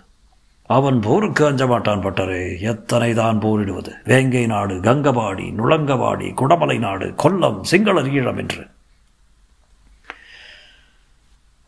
அவன் 0.66 1.00
போருக்கு 1.00 1.46
அஞ்ச 1.46 1.66
மாட்டான் 1.66 2.04
பட்டரே. 2.04 2.60
எத்தனை 2.60 3.14
தான் 3.14 3.38
போரிடுவது? 3.38 3.92
வேங்கை 4.04 4.46
நாடு 4.46 4.74
கங்கபாடி 4.74 5.46
நுளங்கபாடி 5.58 6.28
குடமலை 6.34 6.78
நாடு 6.78 7.06
கொல்லம் 7.22 7.60
சிங்களர் 7.62 8.10
ஈழம் 8.10 8.38
என்று. 8.38 8.66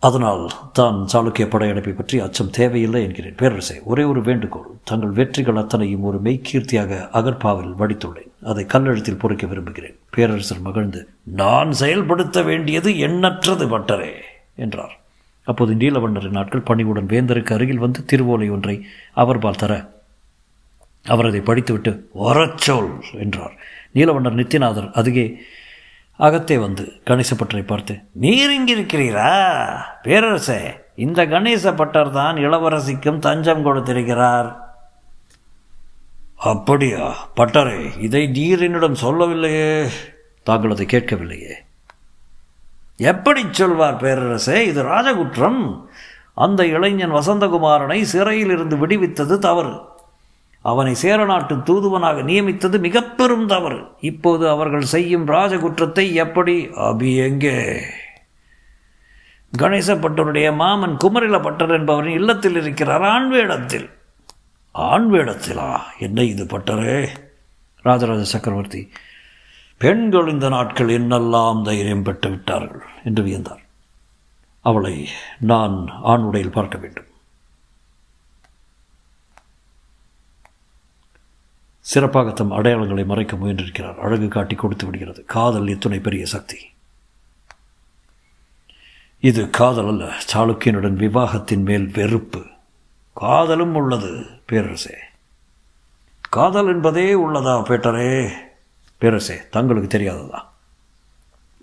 அதனால் 0.02 0.42
தான் 0.78 0.98
சாளுக்கிய 1.12 1.44
படையெடுப்பை 1.52 1.92
பற்றி 1.92 2.16
அச்சம் 2.24 2.52
தேவையில்லை 2.58 3.00
என்கிறேன். 3.06 3.36
பேரரசே 3.40 3.76
ஒரே 3.90 4.02
ஒரு 4.10 4.20
வேண்டுகோள். 4.28 4.68
தங்கள் 4.84 5.16
வெற்றிகள் 5.18 5.60
அத்தனையும் 5.62 6.04
ஒரு 6.08 6.18
மெய்கீர்த்தியாக 6.26 7.00
அகர்பாவில் 7.18 7.72
வடித்துள்ளேன். 7.80 8.30
அதை 8.50 8.64
கல்லெழுத்தில் 8.74 9.20
பொறிக்க 9.22 9.46
விரும்புகிறேன். 9.46 9.96
பேரரசர் 10.14 10.64
மகிழ்ந்து 10.68 11.00
நான் 11.40 11.72
செயல்படுத்த 11.72 12.42
வேண்டியது 12.42 12.92
எண்ணற்றது 13.08 13.66
பட்டரே 13.68 14.12
என்றார். 14.66 14.94
அப்போது 15.46 15.74
நீலவண்ணரின் 15.74 16.38
நாட்கள் 16.38 16.66
பணிவுடன் 16.70 17.10
வேந்தருக்கு 17.14 17.52
அருகில் 17.56 17.84
வந்து 17.84 18.00
திருவோலை 18.10 18.48
ஒன்றை 18.56 18.76
அவர்பால் 19.16 19.62
தர 19.62 19.74
அவர் 21.06 21.28
அதை 21.30 21.40
படித்துவிட்டு 21.40 21.92
வரச்சொல் 22.24 22.92
என்றார். 23.24 23.54
நீலவண்ணர் 23.94 24.38
நித்யநாதர் 24.40 24.88
அதுகே 25.00 25.26
அகத்தே 26.18 26.58
வந்து 26.58 26.92
கணேசப்பட்டரை 27.06 27.66
பார்த்து 27.66 27.98
நீர் 28.12 28.50
இங்கிருக்கிறீரா 28.60 29.66
பேரரசே? 30.02 30.80
இந்த 30.94 31.26
கணேசப்பட்டர் 31.26 32.10
தான் 32.10 32.36
இளவரசிக்கும் 32.36 33.18
தஞ்சம் 33.18 33.62
கொடுத்திருக்கிறார். 33.62 34.66
அப்படியா? 36.36 37.28
பட்டரே 37.36 38.00
இதை 38.00 38.26
நீர் 38.26 38.62
என்னிடம் 38.62 38.94
சொல்லவில்லையே. 38.94 39.88
தாங்கள் 40.42 40.70
அதை 40.70 40.86
கேட்கவில்லையே. 40.86 41.52
எப்படி 42.96 43.46
சொல்வார் 43.50 44.02
பேரரசே 44.02 44.62
இது 44.62 44.82
ராஜகுற்றம்? 44.82 45.88
அந்த 46.34 46.66
இளைஞன் 46.66 47.12
வசந்தகுமாரனை 47.12 48.02
சிறையில் 48.02 48.50
இருந்து 48.50 48.86
விடுவித்தது 48.86 49.38
தவறு. 49.38 49.96
அவனை 50.60 50.94
சேர 50.94 51.18
நாட்டு 51.24 51.54
தூதுவனாக 51.56 52.22
நியமித்தது 52.22 52.78
மிக 52.78 53.02
பெரும் 53.02 53.46
தவறு. 53.46 53.78
இப்போது 54.00 54.48
அவர்கள் 54.48 54.92
செய்யும் 54.94 55.26
ராஜகுற்றத்தை 55.28 56.12
எப்படி? 56.24 56.56
அபி 56.88 57.10
எங்கே? 57.16 57.56
கணேசப்பட்டருடைய 59.52 60.48
மாமன் 60.54 60.96
குமரிலப்பட்டர் 61.04 61.72
என்பவரின் 61.78 62.18
இல்லத்தில் 62.20 62.56
இருக்கிறார் 62.56 63.02
ஆண் 63.02 63.28
வேடத்தில் 63.28 63.88
ஆண் 64.72 65.08
வேடத்திலா 65.14 65.68
என்ன 65.98 66.22
இது 66.22 66.44
பட்டரே? 66.44 67.08
ராஜராஜ 67.82 68.22
சக்கரவர்த்தி 68.22 68.82
பெண்கள் 69.78 70.28
இந்த 70.28 70.48
நாட்கள் 70.48 70.88
என்னெல்லாம் 70.88 71.62
தைரியம் 71.62 72.02
பெற்று 72.02 72.30
விட்டார்கள் 72.30 72.84
என்று 73.04 73.22
வியந்தார். 73.22 73.62
அவளை 74.60 75.08
நான் 75.38 75.76
ஆண் 76.02 76.20
உடையில் 76.20 76.50
பார்க்க 76.50 76.78
வேண்டும். 76.78 77.07
சிறப்பாக 81.88 82.30
தம் 82.30 82.52
அடையாளங்களை 82.52 83.04
மறைக்க 83.04 83.36
முயன்றிருக்கிறார். 83.36 83.98
அழகு 83.98 84.28
காட்டி 84.28 84.54
கொடுத்து 84.54 84.84
விடுகிறது. 84.84 85.24
காதல் 85.24 85.68
எத்துணை 85.68 85.98
பெரிய 85.98 86.26
சக்தி. 86.26 86.56
இது 89.20 89.50
காதல் 89.50 89.86
அல்ல 89.86 90.12
சாளுக்கியனுடன் 90.32 90.94
விவாகத்தின் 90.94 91.62
மேல் 91.62 91.90
வெறுப்பு. 91.94 92.46
காதலும் 93.12 93.74
உள்ளது 93.74 94.26
பேரரசே. 94.48 94.94
காதல் 96.30 96.66
என்பதே 96.66 97.14
உள்ளதா 97.14 97.62
பேட்டரே? 97.62 98.30
பேரரசே 99.00 99.48
தங்களுக்கு 99.50 99.98
தெரியாததா? 99.98 100.40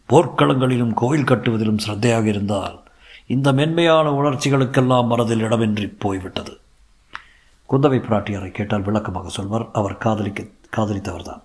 போர்க்களங்களிலும் 0.09 0.93
கோயில் 0.93 1.25
கட்டுவதிலும் 1.25 1.79
சிரத்தையாக 1.87 2.25
இருந்தால் 2.25 2.83
இந்த 3.27 3.53
மென்மையான 3.53 4.11
உணர்ச்சிகளுக்கெல்லாம் 4.11 5.07
மனதில் 5.07 5.41
இடமின்றி 5.41 5.93
போய்விட்டது. 5.99 6.59
குந்தவை 7.69 7.99
பிராட்டியாரை 7.99 8.51
கேட்டால் 8.51 8.81
விளக்கமாக 8.81 9.29
சொல்வார். 9.29 9.67
அவர் 9.73 9.97
காதலிக்க 9.97 10.43
காதலித்தவர்தான். 10.77 11.41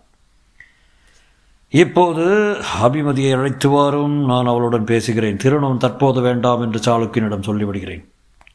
இப்போது 1.68 2.56
அபிமதியை 2.82 3.32
அழைத்து 3.32 3.68
வாரும். 3.68 4.24
நான் 4.24 4.46
அவளுடன் 4.46 4.84
பேசுகிறேன். 4.84 5.36
திருமணம் 5.36 5.78
தற்போது 5.78 6.20
வேண்டாம் 6.20 6.60
என்று 6.60 6.80
சாளுக்கியனிடம் 6.80 7.42
சொல்லிவிடுகிறேன். 7.42 8.04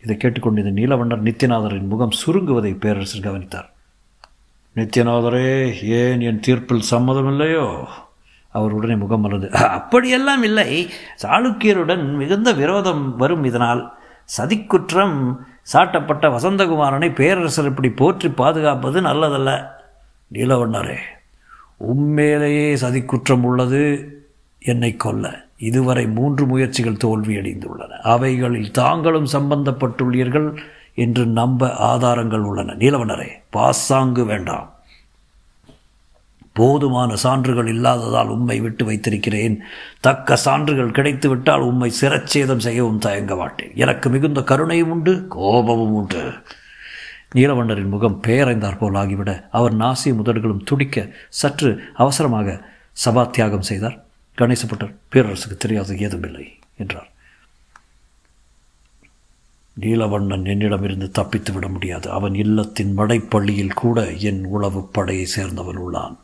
இதை 0.04 0.18
கேட்டுக்கொண்டிருந்த 0.18 0.82
நீலவண்ணர் 0.82 1.22
நித்யநாதரின் 1.22 1.88
முகம் 1.88 2.10
சுருங்குவதை 2.26 2.80
பேரரசர் 2.80 3.22
கவனித்தார். 3.22 3.74
நித்யநாதரே 4.76 5.84
ஏன் 5.84 6.22
என் 6.22 6.40
தீர்ப்பில் 6.40 6.84
சம்மதமில்லையோ? 6.92 7.86
அவர் 8.50 8.72
உடனே 8.72 8.96
முகம் 8.96 9.22
மலர்ந்து 9.22 9.52
அப்படியெல்லாம் 9.52 10.44
இல்லை. 10.44 10.90
சாளுக்கியருடன் 11.22 12.16
மிகுந்த 12.16 12.54
விரோதம் 12.54 13.18
வரும் 13.18 13.44
இதனால் 13.44 13.94
சதிக்குற்றம் 14.38 15.36
சாட்டப்பட்ட 15.74 16.30
வசந்தகுமாரனை 16.30 17.16
பேரரசர் 17.16 17.66
இப்படி 17.66 17.90
போற்றி 17.90 18.30
பாதுகாப்பது 18.30 19.02
நல்லதல்ல. 19.02 19.68
நீலவண்ணரே 20.34 20.98
உண்மையிலேயே 21.78 22.76
சதிக்குற்றம் 22.76 23.42
உள்ளது 23.42 24.10
என்னை 24.60 24.96
கொல்ல. 24.96 25.44
இதுவரை 25.58 26.08
மூன்று 26.08 26.46
முயற்சிகள் 26.46 26.94
தோல்வியடைந்துள்ளன. 26.94 28.00
அவைகளில் 28.02 28.72
தாங்களும் 28.72 29.28
சம்பந்தப்பட்டுள்ளீர்கள் 29.34 30.58
என்று 30.96 31.26
நம்ப 31.26 31.74
ஆதாரங்கள் 31.74 32.40
உள்ளன. 32.40 32.74
நீலவண்ணரே 32.74 33.30
பாசாங்கு 33.50 34.26
வேண்டாம். 34.26 34.75
போதுமான 36.56 37.16
சான்றுகள் 37.16 37.68
இல்லாததால் 37.68 38.28
உம்மை 38.28 38.60
விட்டு 38.60 38.86
வைத்திருக்கிறேன். 38.86 39.56
தக்க 40.00 40.36
சான்றுகள் 40.36 40.92
கிடைத்துவிட்டால் 40.92 41.62
உம்மை 41.62 41.92
சிரச்சேதம் 42.02 42.66
செய்யவும் 42.68 43.00
தயங்க 43.00 43.36
மாட்டேன். 43.36 43.72
எனக்கு 43.76 44.10
மிகுந்த 44.10 44.42
கருணையும் 44.42 44.92
உண்டு 44.92 45.26
கோபமும் 45.30 45.94
உண்டு. 45.94 46.24
நீலவண்ணரின் 47.36 47.90
முகம் 47.90 48.22
பேரைந்தார் 48.28 48.78
போல் 48.78 48.94
ஆகிவிட 48.94 49.32
அவர் 49.52 49.78
நாசி 49.78 50.06
முதல்களும் 50.06 50.64
துடிக்க 50.64 51.08
சற்று 51.30 51.70
அவசரமாக 51.94 52.70
சபா 53.06 53.30
தியாகம் 53.30 53.62
செய்தார் 53.62 54.06
கணேசப்பட்டர் 54.38 54.96
பேரரசுக்கு 55.12 55.58
தெரியாது 55.58 56.00
ஏதுமில்லை 56.00 56.46
என்றார். 56.78 57.10
நீலவண்ணன் 59.82 60.46
என்னிடமிருந்து 60.48 61.12
தப்பித்து 61.12 61.54
விட 61.54 61.68
முடியாது. 61.68 62.10
அவன் 62.10 62.36
இல்லத்தின் 62.36 62.98
மடைப்பள்ளியில் 62.98 63.74
கூட 63.74 64.12
என் 64.12 64.46
உளவு 64.46 64.82
படையை 64.88 65.28
சேர்ந்தவன் 65.36 65.80
உள்ளான். 65.86 66.16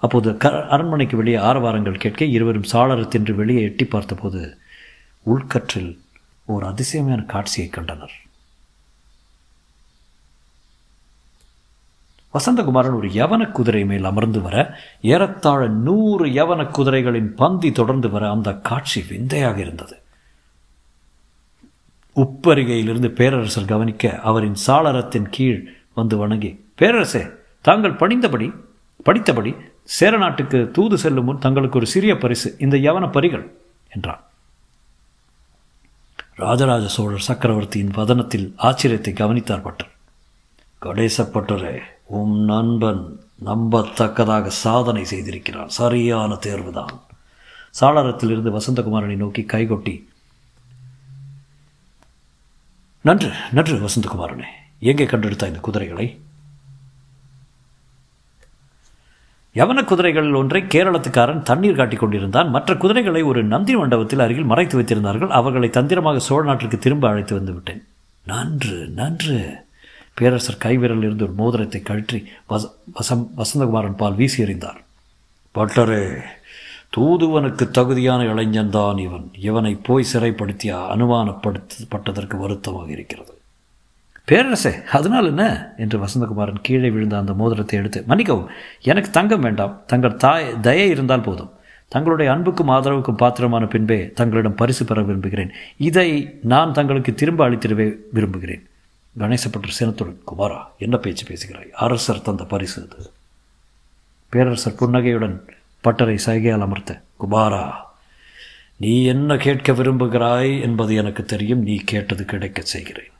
அப்போது 0.00 0.36
க 0.36 0.68
அரண்மனைக்கு 0.68 1.16
வெளியே 1.16 1.36
ஆரவாரங்கள் 1.36 1.98
கேட்க 1.98 2.24
இருவரும் 2.24 2.70
சாளரத்தின்று 2.72 3.34
வெளியே 3.34 3.62
எட்டி 3.62 3.84
பார்த்தபோது 3.84 4.42
உள்கற்றில் 5.26 5.92
ஒரு 6.46 6.66
அதிசயமான 6.66 7.22
காட்சியை 7.22 7.68
கண்டனர். 7.68 8.14
வசந்தகுமாரன் 12.34 12.96
ஒரு 12.96 13.08
யவன 13.08 13.50
குதிரை 13.50 13.84
மேல் 13.84 14.04
அமர்ந்து 14.04 14.40
வர 14.40 14.56
ஏறத்தாழ 15.00 15.68
நூறு 15.68 16.26
யவன 16.26 16.64
குதிரைகளின் 16.76 17.30
பந்தி 17.34 17.72
தொடர்ந்து 17.72 18.10
வர 18.10 18.30
அந்த 18.30 18.50
காட்சி 18.54 19.00
விந்தையாக 19.08 19.60
இருந்தது. 19.60 19.96
உப்பருகையிலிருந்து 22.16 23.08
பேரரசர் 23.08 23.70
கவனிக்க 23.72 24.20
அவரின் 24.20 24.56
சாளரத்தின் 24.66 25.28
கீழ் 25.30 25.60
வந்து 25.94 26.16
வணங்கி 26.16 26.50
பேரரசே 26.78 27.22
தாங்கள் 27.62 28.00
பணிந்தபடி 28.02 28.48
படித்தபடி 29.06 29.52
சேர 29.98 30.16
நாட்டுக்கு 30.16 30.58
தூது 30.76 30.98
செல்லும் 30.98 31.24
முன் 31.24 31.44
தங்களுக்கு 31.44 31.78
ஒரு 31.78 31.86
சிறிய 31.86 32.12
பரிசு. 32.16 32.48
இந்த 32.64 32.76
யவன 32.76 33.04
பரிகள் 33.12 33.46
என்றான். 33.94 34.22
ராஜராஜ 36.42 36.86
சோழர் 36.96 37.26
சக்கரவர்த்தியின் 37.28 37.94
வதனத்தில் 37.96 38.46
ஆச்சரியத்தை 38.68 39.12
கவனித்தார் 39.12 39.66
பட்டர். 39.66 39.90
கடேசப்பட்டரே 40.82 41.76
உம் 42.18 42.38
நண்பன் 42.44 43.02
நம்பத்தக்கதாக 43.44 44.46
சாதனை 44.64 45.04
செய்திருக்கிறான். 45.04 45.74
சரியான 45.80 46.38
தேர்வுதான். 46.46 46.94
சாளரத்திலிருந்து 47.80 48.50
வசந்தகுமாரனை 48.58 49.16
நோக்கி 49.16 49.42
கைகொட்டி 49.52 49.92
நன்று 53.08 53.28
நன்று 53.56 53.74
வசந்தகுமாரனே 53.84 54.48
எங்கே 54.80 55.04
கண்டெடுத்த 55.04 55.52
இந்த 55.52 55.60
குதிரைகளை? 55.66 56.06
யவன 59.54 59.84
குதிரைகளில் 59.84 60.34
ஒன்றை 60.34 60.62
கேரளத்துக்காரன் 60.62 61.42
தண்ணீர் 61.42 61.76
காட்டிக் 61.76 61.98
கொண்டிருந்தான். 61.98 62.50
மற்ற 62.50 62.76
குதிரைகளை 62.76 63.22
ஒரு 63.22 63.44
நந்தி 63.44 63.76
மண்டபத்தில் 63.76 64.18
அருகில் 64.18 64.44
மறைத்து 64.44 64.80
வைத்திருந்தார்கள். 64.80 65.28
அவர்களை 65.28 65.70
தந்திரமாக 65.70 66.18
சோழ 66.18 66.44
நாட்டிற்கு 66.44 66.78
திரும்ப 66.78 67.08
அழைத்து 67.08 67.34
வந்து 67.34 67.52
விட்டேன். 67.52 67.86
நன்று 68.26 68.88
நன்று. 68.88 69.54
பேரரசர் 70.14 70.62
கைவிரலில் 70.64 71.02
இருந்து 71.02 71.24
ஒரு 71.24 71.32
மோதிரத்தை 71.32 71.82
கழற்றி 71.82 72.24
வச 72.48 72.62
வசம் 72.92 73.30
வசந்தகுமாரன் 73.36 73.96
பால் 73.96 74.14
வீசி 74.14 74.42
எறிந்தார். 74.42 74.80
பட்டரே 75.54 76.20
தூதுவனுக்கு 76.96 77.70
தகுதியான 77.70 78.22
இளைஞன்தான் 78.22 78.98
இவன். 78.98 79.32
இவனை 79.38 79.74
போய் 79.74 80.06
சிறைப்படுத்திய? 80.12 80.76
அனுமானப்படுத்தப்பட்டதற்கு 80.76 82.36
வருத்தமாக 82.36 82.90
இருக்கிறது. 82.90 83.39
பேரரசே 84.30 84.82
அதனால் 84.84 85.26
என்ன? 85.26 85.72
என்று 85.76 85.98
வசந்தகுமாரன் 85.98 86.60
கீழே 86.62 86.90
விழுந்த 86.90 87.18
அந்த 87.18 87.34
மோதிரத்தை 87.34 87.78
எடுத்து 87.78 88.04
மன்னிக்கவும் 88.06 88.48
எனக்கு 88.82 89.10
தங்கம் 89.10 89.40
வேண்டாம். 89.40 89.82
தங்கள் 89.86 90.16
தாய் 90.16 90.60
தயை 90.60 90.88
இருந்தால் 90.88 91.20
போதும். 91.20 91.50
தங்களுடைய 91.88 92.32
அன்புக்கும் 92.32 92.68
ஆதரவுக்கும் 92.68 93.16
பாத்திரமான 93.16 93.66
பின்பே 93.66 94.10
தங்களிடம் 94.10 94.54
பரிசு 94.54 94.84
பெற 94.84 95.02
விரும்புகிறேன். 95.02 95.50
இதை 95.76 96.38
நான் 96.42 96.72
தங்களுக்கு 96.72 97.14
திரும்ப 97.14 97.50
அளித்திடவே 97.50 97.94
விரும்புகிறேன். 98.12 98.66
கணேசப்பட்டர் 99.18 99.76
சேனத்துடன் 99.80 100.20
குமாரா 100.24 100.58
என்ன 100.78 100.96
பேச்சு 100.96 101.26
பேசுகிறாய்? 101.26 101.70
அரசர் 101.72 102.22
தந்த 102.22 102.44
பரிசு 102.44 102.88
அது. 102.92 103.10
பேரரசர் 104.28 104.74
புன்னகையுடன் 104.74 105.44
பட்டரை 105.84 106.18
சைகையால் 106.26 106.60
அமர்த்த 106.60 107.00
குமாரா 107.20 107.70
நீ 108.76 109.04
என்ன 109.04 109.36
கேட்க 109.36 109.72
விரும்புகிறாய் 109.72 110.60
என்பது 110.60 110.94
எனக்கு 110.94 111.24
தெரியும். 111.24 111.62
நீ 111.62 111.76
கேட்டது 111.76 112.24
கிடைக்கச் 112.24 112.66
செய்கிறேன். 112.66 113.10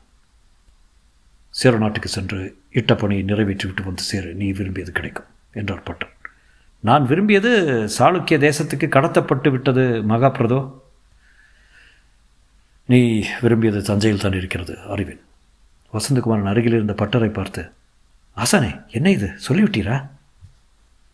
சேர 1.59 1.77
நாட்டுக்கு 1.77 2.09
சென்று 2.09 2.39
இட்ட 2.79 2.95
பணியை 2.95 3.23
நிறைவேற்றிவிட்டு 3.23 3.83
வந்து 3.83 4.03
சேரு 4.09 4.29
நீ 4.33 4.51
விரும்பியது 4.51 4.91
கிடைக்கும் 4.91 5.29
என்றார் 5.53 5.83
பட்டர். 5.83 6.13
நான் 6.79 7.05
விரும்பியது 7.05 7.51
சாளுக்கிய 7.97 8.37
தேசத்துக்கு 8.47 8.87
கடத்தப்பட்டு 8.95 9.49
விட்டது 9.51 9.83
மகாபிரதோ. 10.11 10.59
நீ 12.85 13.01
விரும்பியது 13.41 13.81
தஞ்சையில் 13.81 14.23
தான் 14.23 14.37
இருக்கிறது 14.39 14.73
அறிவேன். 14.93 15.21
வசந்தகுமாரன் 15.93 16.51
அருகில் 16.51 16.77
இருந்த 16.79 16.95
பட்டரை 17.01 17.29
பார்த்து 17.33 17.63
ஆசானே 18.37 18.71
என்ன 18.97 19.07
இது? 19.11 19.27
சொல்லிவிட்டீரா? 19.47 19.95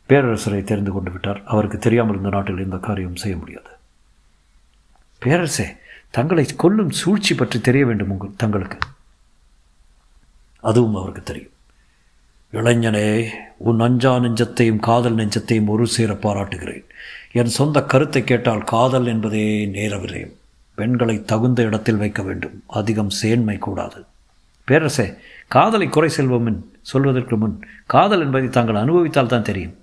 பேரரசரை 0.09 0.59
தெரிந்து 0.63 0.91
கொண்டு 0.91 1.11
விட்டார். 1.11 1.39
அவருக்கு 1.45 1.77
தெரியாமல் 1.77 2.17
இந்த 2.17 2.29
நாட்டில் 2.29 2.65
இந்த 2.65 2.77
காரியம் 2.77 3.21
செய்ய 3.23 3.37
முடியாது. 3.37 3.71
பேரரசே 5.21 5.67
தங்களை 6.17 6.45
கொல்லும் 6.63 6.93
சூழ்ச்சி 6.99 7.35
பற்றி 7.35 7.61
தெரிய 7.61 7.85
வேண்டும் 7.85 8.09
உங்கள் 8.09 8.37
தங்களுக்கு. 8.43 8.79
அதுவும் 10.67 10.95
அவருக்கு 10.95 11.23
தெரியும். 11.23 11.53
இளைஞனே 12.53 13.29
உன் 13.57 13.79
அஞ்சா 13.79 14.17
நெஞ்சத்தையும் 14.17 14.79
காதல் 14.79 15.15
நெஞ்சத்தையும் 15.15 15.67
ஒரு 15.67 15.87
சேர 15.87 16.13
பாராட்டுகிறேன். 16.13 16.85
என் 17.31 17.55
சொந்த 17.57 17.83
கருத்தை 17.83 18.23
கேட்டால் 18.23 18.63
காதல் 18.63 19.05
என்பதே 19.05 19.65
நேர 19.65 19.99
பெண்களை 20.75 21.23
தகுந்த 21.23 21.63
இடத்தில் 21.63 21.97
வைக்க 21.97 22.21
வேண்டும். 22.21 22.63
அதிகம் 22.67 23.09
சேன்மை 23.21 23.57
கூடாது. 23.57 24.05
பேரரசே 24.67 25.17
காதலை 25.47 25.87
குறை 25.89 26.09
செல்வோமின் 26.17 26.61
சொல்வதற்கு 26.81 27.37
முன் 27.37 27.67
காதல் 27.85 28.21
என்பதை 28.21 28.49
தாங்கள் 28.49 28.75
அனுபவித்தால் 28.75 29.27
தான் 29.27 29.47
தெரியும். 29.49 29.77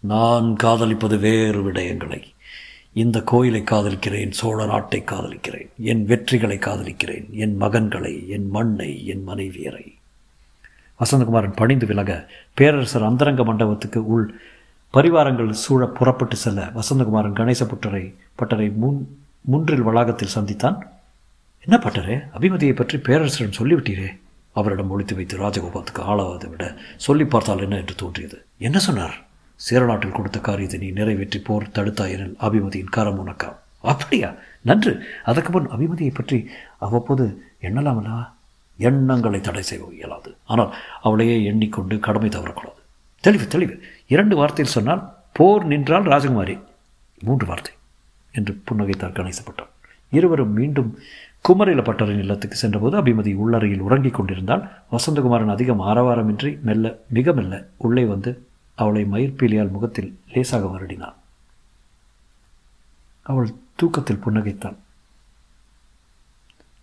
நான் 0.00 0.56
காதலிப்பது 0.56 1.18
வேறு 1.18 1.72
விடயங்களை. 1.72 2.31
இந்த 2.92 3.22
கோயிலை 3.22 3.60
காதலிக்கிறேன் 3.60 4.30
சோழ 4.30 4.66
நாட்டை 4.66 5.00
காதலிக்கிறேன் 5.00 5.68
என் 5.80 6.06
வெற்றிகளை 6.08 6.56
காதலிக்கிறேன் 6.58 7.30
என் 7.30 7.60
மகன்களை 7.60 8.26
என் 8.26 8.50
மண்ணை 8.50 9.06
என் 9.06 9.28
மனைவியரை. 9.28 9.94
வசந்தகுமாரன் 11.00 11.56
பணிந்து 11.56 11.86
விலக 11.86 12.28
பேரரசர் 12.54 13.02
அந்தரங்க 13.02 13.44
மண்டபத்துக்கு 13.44 14.06
உள் 14.06 14.26
பரிவாரங்கள் 14.94 15.50
சூழ 15.50 15.86
புறப்பட்டு 15.86 16.36
செல்ல 16.36 16.70
வசந்தகுமாரன் 16.74 17.38
கணேச 17.40 17.62
புட்டரை 17.64 18.14
பட்டரை 18.38 18.74
முன் 18.74 19.20
முன்றில் 19.40 19.82
வளாகத்தில் 19.82 20.34
சந்தித்தான். 20.34 20.78
என்ன 21.60 21.76
பட்டரே 21.76 22.18
அபிமதியை 22.38 22.76
பற்றி 22.76 22.98
பேரரசரிடம் 22.98 23.58
சொல்லிவிட்டீரே? 23.58 24.08
அவரிடம் 24.52 24.90
ஒழித்து 24.90 25.14
வைத்து 25.14 25.38
ராஜகோபாலத்துக்கு 25.38 26.02
ஆளாவதை 26.02 26.50
விட 26.50 26.64
சொல்லி 26.96 27.24
பார்த்தால் 27.24 27.60
என்ன 27.60 27.76
என்று 27.76 27.94
தோன்றியது. 27.94 28.44
என்ன 28.58 28.78
சொன்னார்? 28.78 29.16
சேரநாட்டில் 29.56 30.12
கொடுத்த 30.12 30.38
காரியத்தை 30.38 30.80
நீ 30.80 30.90
நிறைவேற்றி 30.90 31.38
போர் 31.38 31.70
தடுத்தாயனில் 31.72 32.36
அபிமதியின் 32.40 32.94
காரம் 32.96 33.20
உனக்கா? 33.22 33.54
அப்படியா? 33.80 34.34
நன்று. 34.60 35.04
அதற்கு 35.24 35.50
முன் 35.50 35.70
அபிமதியை 35.70 36.14
பற்றி 36.14 36.50
அவ்வப்போது 36.78 37.44
எண்ணலாமல்லவா? 37.62 38.32
எண்ணங்களை 38.76 39.40
தடை 39.40 39.62
செய்ய 39.62 39.84
இயலாது. 39.92 40.36
ஆனால் 40.44 40.74
அவளையே 41.02 41.44
எண்ணிக்கொண்டு 41.44 41.98
கடமை 41.98 42.28
தவறக்கூடாது. 42.28 42.80
தெளிவு 43.20 43.46
தெளிவு. 43.46 43.82
இரண்டு 44.06 44.36
வார்த்தையில் 44.36 44.76
சொன்னால் 44.76 45.12
போர் 45.32 45.64
நின்றால் 45.64 46.02
ராஜகுமாரி. 46.02 46.58
மூன்று 47.18 47.46
வார்த்தை 47.46 47.74
என்று 48.32 48.62
புன்னகைத்தார் 48.70 49.12
கணேசப்பட்டார் 49.12 49.70
இருவரும் 50.08 50.52
மீண்டும் 50.52 50.98
குமரில 51.48 51.82
பட்டரின் 51.82 52.18
இல்லத்துக்கு 52.18 52.56
சென்றபோது 52.56 53.02
அபிமதி 53.02 53.34
உள்ளறையில் 53.34 53.78
உறங்கிக் 53.78 54.14
கொண்டிருந்தால் 54.14 54.70
வசந்தகுமாரன் 54.92 55.50
அதிகம் 55.50 55.80
ஆரவாரமின்றி 55.80 56.60
மெல்ல 56.60 56.98
மிக 57.08 57.32
மெல்ல 57.32 57.66
உள்ளே 57.76 58.04
வந்து 58.04 58.46
அவளை 58.74 59.04
மயிர்பீலியால் 59.04 59.70
முகத்தில் 59.70 60.20
லேசாக 60.32 60.66
வருடினான் 60.66 61.14
அவள் 63.22 63.54
தூக்கத்தில் 63.76 64.22
புன்னகைத்தாள் 64.26 64.76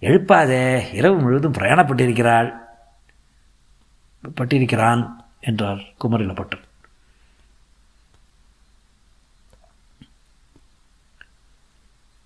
எழுப்பாதே 0.02 0.94
இரவு 0.94 1.20
முழுவதும் 1.20 1.54
பிரயாணப்பட்டிருக்கிறாள். 1.54 2.54
பட்டிருக்கிறான் 4.24 5.16
என்றார் 5.40 5.82
குமரினபட்டன் 6.04 6.64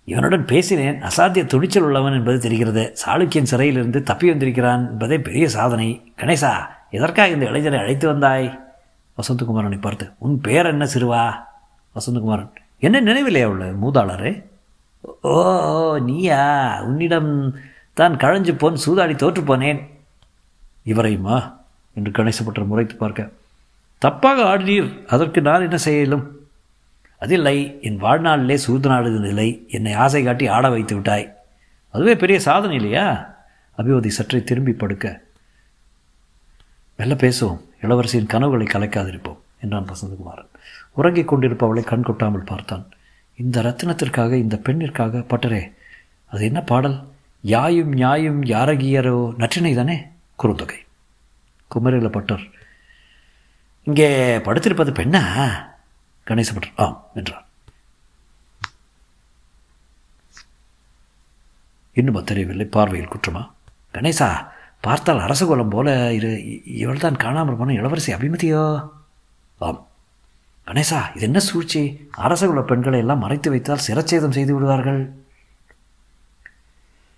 இவனுடன் 0.05 0.45
பேசினேன். 0.45 1.01
அசாத்திய 1.01 1.45
துணிச்சல் 1.45 1.83
உள்ளவன் 1.83 2.13
என்பது 2.13 2.39
தெரிகிறது. 2.39 2.95
சாளுக்கியன் 3.05 3.43
சிறையிலிருந்து 3.43 4.03
தப்பி 4.03 4.29
வந்திருக்கிறான் 4.29 4.89
என்பதே 4.89 5.19
பெரிய 5.19 5.49
சாதனை. 5.49 6.13
கணேசா 6.17 6.67
எதற்காக 6.89 7.29
இந்த 7.29 7.45
இளைஞரை 7.45 7.77
அழைத்து 7.77 8.07
வந்தாய்? 8.07 8.72
வசந்தகுமாரனை 9.17 9.81
பார்த்து 9.81 10.11
உன் 10.17 10.41
பேர் 10.41 10.65
என்ன 10.65 10.85
சிறுவா? 10.85 11.33
வசந்தகுமாரன் 11.95 12.49
என்ன 12.79 13.01
நினைவில்லையா 13.01 13.45
உள்ள 13.45 13.65
மூதாளரே? 13.65 14.43
ஓ 15.21 15.97
நீயா? 15.97 16.81
உன்னிடம் 16.83 17.55
தான் 17.93 18.17
கழஞ்சு 18.17 18.55
போன் 18.55 18.75
சூதாடி 18.75 19.15
தோற்று 19.15 19.41
போனேன். 19.41 19.81
இவரையுமா? 20.85 21.53
என்று 21.93 22.11
கணேசப்பட்டர் 22.11 22.65
முறைத்து 22.65 22.95
பார்க்க 22.95 23.29
தப்பாக 24.05 24.43
ஆடினீர் 24.43 25.05
அதற்கு 25.05 25.41
நான் 25.41 25.61
என்ன 25.61 25.77
செய்யலும்? 25.77 26.39
அதில்லை 27.17 27.79
என் 27.81 28.01
வாழ்நாளிலே 28.03 28.57
சூழ்நாடுகிற 28.67 29.19
நிலை 29.19 29.65
என்னை 29.69 29.93
ஆசை 29.93 30.23
காட்டி 30.23 30.47
ஆட 30.47 30.69
வைத்து 30.69 30.93
விட்டாய். 30.93 31.33
அதுவே 31.89 32.15
பெரிய 32.15 32.39
சாதனை 32.39 32.75
இல்லையா? 32.75 33.35
அபிவதி 33.77 34.07
சற்றே 34.07 34.43
திரும்பி 34.43 34.73
படுக்க 34.73 35.21
மெல்ல 36.97 37.13
பேசுவோம். 37.13 37.61
இளவரசியின் 37.83 38.31
கனவுகளை 38.33 38.65
கலைக்காதிருப்போம் 38.65 39.39
என்றான் 39.61 39.89
வசந்தகுமாரன். 39.89 40.51
உறங்கிக் 40.93 41.29
கொண்டிருப்பவளை 41.31 41.83
கண் 41.83 42.03
கொட்டாமல் 42.03 42.49
பார்த்தான். 42.51 42.85
இந்த 43.39 43.61
ரத்தினத்திற்காக 43.61 44.33
இந்த 44.33 44.55
பெண்ணிற்காக 44.65 45.23
பட்டரே 45.31 45.63
அது 46.27 46.43
என்ன 46.45 46.61
பாடல்? 46.61 46.97
யாயும் 47.41 47.91
நியாயும் 47.91 48.41
யாரகியரோ 48.43 49.17
நற்றினை 49.41 49.75
தானே? 49.75 49.95
குறுந்தொகை. 50.39 50.79
குமரில 51.71 52.09
பட்டர் 52.09 52.43
இங்கே 53.83 54.37
படுத்திருப்பது 54.37 54.91
பெண்ணா? 54.99 55.21
கணேசபட்டர் 56.27 56.75
ஆம் 56.75 56.99
என்றார். 57.15 57.45
இன்னும் 61.93 62.23
தெரியவில்லை 62.23 62.65
பார்வையில் 62.65 63.09
குற்றமா? 63.09 63.41
கணேசா 63.93 64.29
பார்த்தால் 64.83 65.19
அரசகுலம் 65.19 65.69
போல 65.69 66.13
இரு 66.13 66.61
இவள் 66.65 66.97
தான் 66.97 67.15
காணாமல் 67.15 67.55
போன 67.55 67.73
இளவரசி 67.73 68.13
அபிமதியோ? 68.13 68.89
ஆம். 69.59 69.87
கணேசா 70.67 71.15
இது 71.15 71.25
என்ன 71.25 71.39
சூழ்ச்சி? 71.39 72.09
அரசகுல 72.17 72.65
பெண்களை 72.65 72.99
எல்லாம் 72.99 73.19
மறைத்து 73.19 73.49
வைத்தால் 73.49 73.85
சிரச்சேதம் 73.87 74.29
செய்து 74.29 74.53
விடுவார்கள்? 74.53 75.13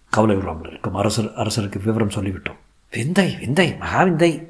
கவலை 0.10 0.36
விடாமல் 0.36 0.69
இருக்கும் 0.69 0.95
அரசர் 0.95 1.34
அரசருக்கு 1.36 1.82
விவரம் 1.82 2.10
சொல்லிவிட்டோம். 2.10 2.60
விந்தை 2.91 3.36
விந்தை 3.36 3.75
மகாவிந்தை 3.80 4.49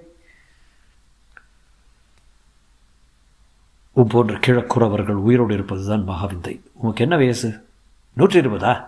உன் 3.93 4.07
போன்ற 4.07 4.35
கிழக்குறவர்கள் 4.35 5.15
உயிரோடு 5.15 5.53
இருப்பதுதான் 5.53 6.03
மகாவிந்தை 6.03 6.61
உனக்கு 6.73 7.03
என்ன 7.03 7.15
வயசு? 7.15 7.67
நூற்றி 8.13 8.39
இருபதா 8.39 8.85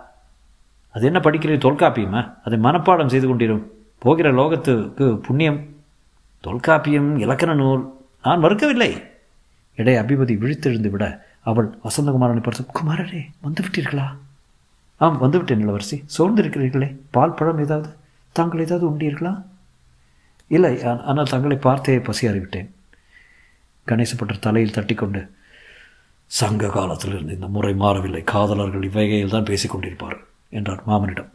அது 0.95 1.05
என்ன 1.05 1.19
படிக்கிறது 1.19 1.65
தொல்காப்பியமா? 1.67 2.33
அதை 2.43 2.59
மனப்பாடம் 2.59 3.07
செய்து 3.07 3.27
கொண்டிரும். 3.27 3.76
போகிற 4.01 4.27
லோகத்துக்கு 4.31 5.05
புண்ணியம் 5.27 5.59
தொல்காப்பியம் 6.43 7.09
இலக்கண 7.23 7.51
நூல் 7.53 7.83
நான் 8.25 8.43
மறுக்கவில்லை. 8.43 8.91
இடை 9.77 9.95
அபிபதி 10.01 10.33
விழித்தெழுந்து 10.43 10.89
விட 10.93 11.05
அவள் 11.49 11.67
வசந்தகுமாரனை 11.85 12.41
பார்த்து 12.43 12.63
குமாரரே 12.79 13.21
வந்து 13.45 13.63
விட்டீர்களா 13.65 14.07
ஆம் 14.97 15.19
வந்துவிட்டேன் 15.23 15.63
இளவரசி. 15.63 15.97
சோர்ந்திருக்கிறீர்களே. 16.17 16.87
பால் 17.15 17.35
பழம் 17.39 17.61
ஏதாவது? 17.65 17.89
தாங்கள் 18.35 18.63
ஏதாவது 18.65 18.85
உண்டீர்களா? 18.91 19.33
இல்லை 20.47 20.73
ஆனால் 20.83 21.31
தங்களை 21.33 21.57
பார்த்தே 21.57 21.97
பசியாறிவிட்டேன். 22.07 22.69
கணேசப்பட்டர் 23.87 24.45
தலையில் 24.45 24.75
தட்டிக்கொண்டு 24.77 25.21
சங்க 26.31 26.69
காலத்திலிருந்து 26.77 27.35
இந்த 27.37 27.47
முறை 27.47 27.73
மாறவில்லை. 27.83 28.23
காதலர்கள் 28.33 28.87
இவ்வகையில் 28.89 29.35
தான் 29.35 29.49
பேசிக்கொண்டிருப்பார் 29.51 30.17
என்றார் 30.49 30.83
மாமனிடம். 30.87 31.31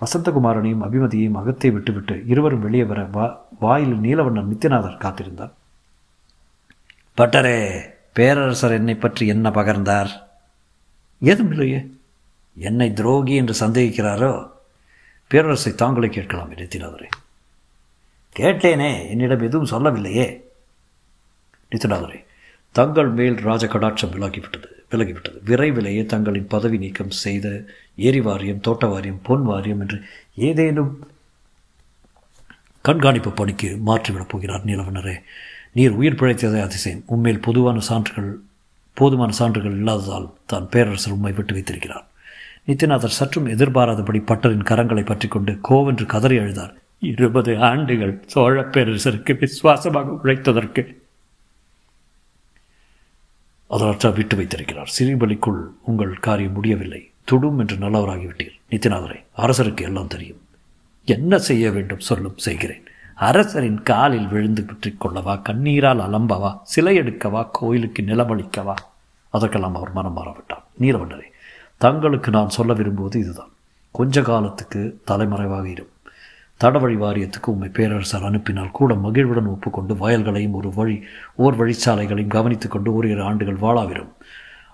வசந்தகுமாரனையும் 0.00 0.82
அபிமதியையும் 0.82 1.38
அகத்தை 1.40 1.72
விட்டுவிட்டு 1.72 2.22
இருவரும் 2.26 2.60
வெளியே 2.60 2.84
வர 2.84 3.04
வா 3.04 3.46
வாயில் 3.58 4.00
நீலவண்ணன் 4.00 4.50
நித்யநாதர் 4.52 5.02
காத்திருந்தார். 5.02 5.50
பட்டரே 7.16 7.80
பேரரசர் 8.12 8.72
என்னை 8.72 8.94
பற்றி 8.94 9.26
என்ன 9.26 9.50
பகர்ந்தார்? 9.50 10.10
ஏதும் 11.20 11.50
இல்லையே. 11.50 11.90
என்னை 12.54 12.92
துரோகி 12.92 13.34
என்று 13.34 13.66
சந்தேகிக்கிறாரோ? 13.66 14.50
பேரரசை 15.26 15.74
தாங்களே 15.74 16.08
கேட்கலாம் 16.08 16.52
நித்யநாதரே 16.52 17.08
கேட்டேனே 18.36 19.08
என்னிடம் 19.08 19.40
எதுவும் 19.40 19.66
சொல்லவில்லையே. 19.66 20.54
நித்யநாதரே 21.70 22.25
தங்கள் 22.78 23.10
மேல் 23.18 23.36
ராஜ 23.48 23.64
கடாட்சம் 23.66 24.14
விலகிவிட்டது 24.16 24.68
விலகிவிட்டது. 24.92 25.38
விரைவிலேயே 25.48 26.02
தங்களின் 26.12 26.48
பதவி 26.54 26.76
நீக்கம் 26.82 27.14
செய்த 27.24 27.46
ஏரி 28.08 28.20
வாரியம் 28.20 28.64
தோட்ட 28.66 28.86
வாரியம் 28.92 29.20
பொன் 29.22 29.44
வாரியம் 29.50 29.80
என்று 29.84 29.98
ஏதேனும் 30.48 30.90
கண்காணிப்பு 32.84 33.30
பணிக்கு 33.30 33.68
மாற்றிவிடப் 33.86 34.28
போகிறார் 34.28 34.66
நிலவனரே 34.70 35.16
நீர் 35.72 35.96
உயிர் 36.00 36.18
பிழைத்ததே 36.20 36.60
அதிசயம். 36.66 37.02
உண்மையில் 37.06 37.44
பொதுவான 37.46 37.78
சான்றுகள் 37.88 38.30
போதுமான 38.96 39.32
சான்றுகள் 39.38 39.76
இல்லாததால் 39.78 40.28
தான் 40.46 40.68
பேரரசர் 40.74 41.14
உண்மை 41.16 41.32
விட்டு 41.32 41.54
வைத்திருக்கிறார். 41.56 42.06
நித்யநாதர் 42.68 43.16
சற்றும் 43.18 43.50
எதிர்பாராதபடி 43.54 44.20
பட்டரின் 44.30 44.68
கரங்களை 44.70 45.04
பற்றி 45.06 45.28
கொண்டு 45.28 45.52
கோவென்று 45.68 46.06
கதறி 46.06 46.38
அழுதார். 46.38 46.74
இருபது 47.12 47.52
ஆண்டுகள் 47.70 48.14
சோழ 48.26 48.54
பேரரசருக்கு 48.74 49.32
விசுவாசமாக 49.42 50.14
உழைத்ததற்கு 50.22 50.82
அதற்ற 53.68 54.10
விட்டு 54.10 54.36
வைத்திருக்கிறார். 54.36 54.92
சிறுபலிக்குள் 54.98 55.62
உங்கள் 55.84 56.16
காரியம் 56.16 56.52
முடியவில்லை. 56.52 57.10
துடும் 57.24 57.58
என்று 57.58 57.76
நல்லவராகிவிட்டீர். 57.76 58.60
நித்யநாதரே 58.70 59.24
அரசருக்கு 59.36 59.82
எல்லாம் 59.82 60.06
தெரியும். 60.06 60.40
என்ன 61.04 61.38
செய்ய 61.38 61.70
வேண்டும் 61.70 62.00
சொல்லும் 62.00 62.38
செய்கிறேன். 62.38 62.82
அரசரின் 63.14 63.82
காலில் 63.82 64.26
விழுந்து 64.26 64.64
பற்றிக் 64.64 65.06
கொள்ளவா 65.06 65.42
கண்ணீரால் 65.42 66.00
அலம்பவா 66.00 66.58
சிலை 66.62 66.98
எடுக்கவா 66.98 67.48
கோயிலுக்கு 67.52 68.02
நிலமளிக்கவா? 68.02 68.74
அதற்கெல்லாம் 69.28 69.74
அவர் 69.74 69.92
மனம் 69.92 70.16
மாறவிட்டார். 70.16 70.64
நீலவண்ணரே 70.80 71.24
தங்களுக்கு 71.78 72.30
நான் 72.30 72.48
சொல்ல 72.48 72.72
விரும்புவது 72.72 73.18
இதுதான். 73.18 73.50
கொஞ்ச 73.90 74.22
காலத்துக்கு 74.22 75.00
தலைமறைவாக 75.04 75.68
இருக்கும் 75.68 75.95
தடவழி 76.64 76.96
வாரியத்துக்கு 76.96 77.46
உம்மை 77.46 77.68
பேரரசர் 77.68 78.24
அனுப்பினால் 78.24 78.70
கூட 78.70 78.94
மகிழ்வுடன் 78.94 79.46
ஒப்புக்கொண்டு 79.46 79.94
வயல்களையும் 79.94 80.52
ஒரு 80.52 80.72
வழி 80.74 81.04
ஓர் 81.34 81.58
வழிச்சாலைகளையும் 81.58 82.26
கவனித்துக் 82.26 82.70
கொண்டு 82.70 82.94
ஓரிரு 82.94 83.22
ஆண்டுகள் 83.22 83.56
வாழாவிடும் 83.56 84.12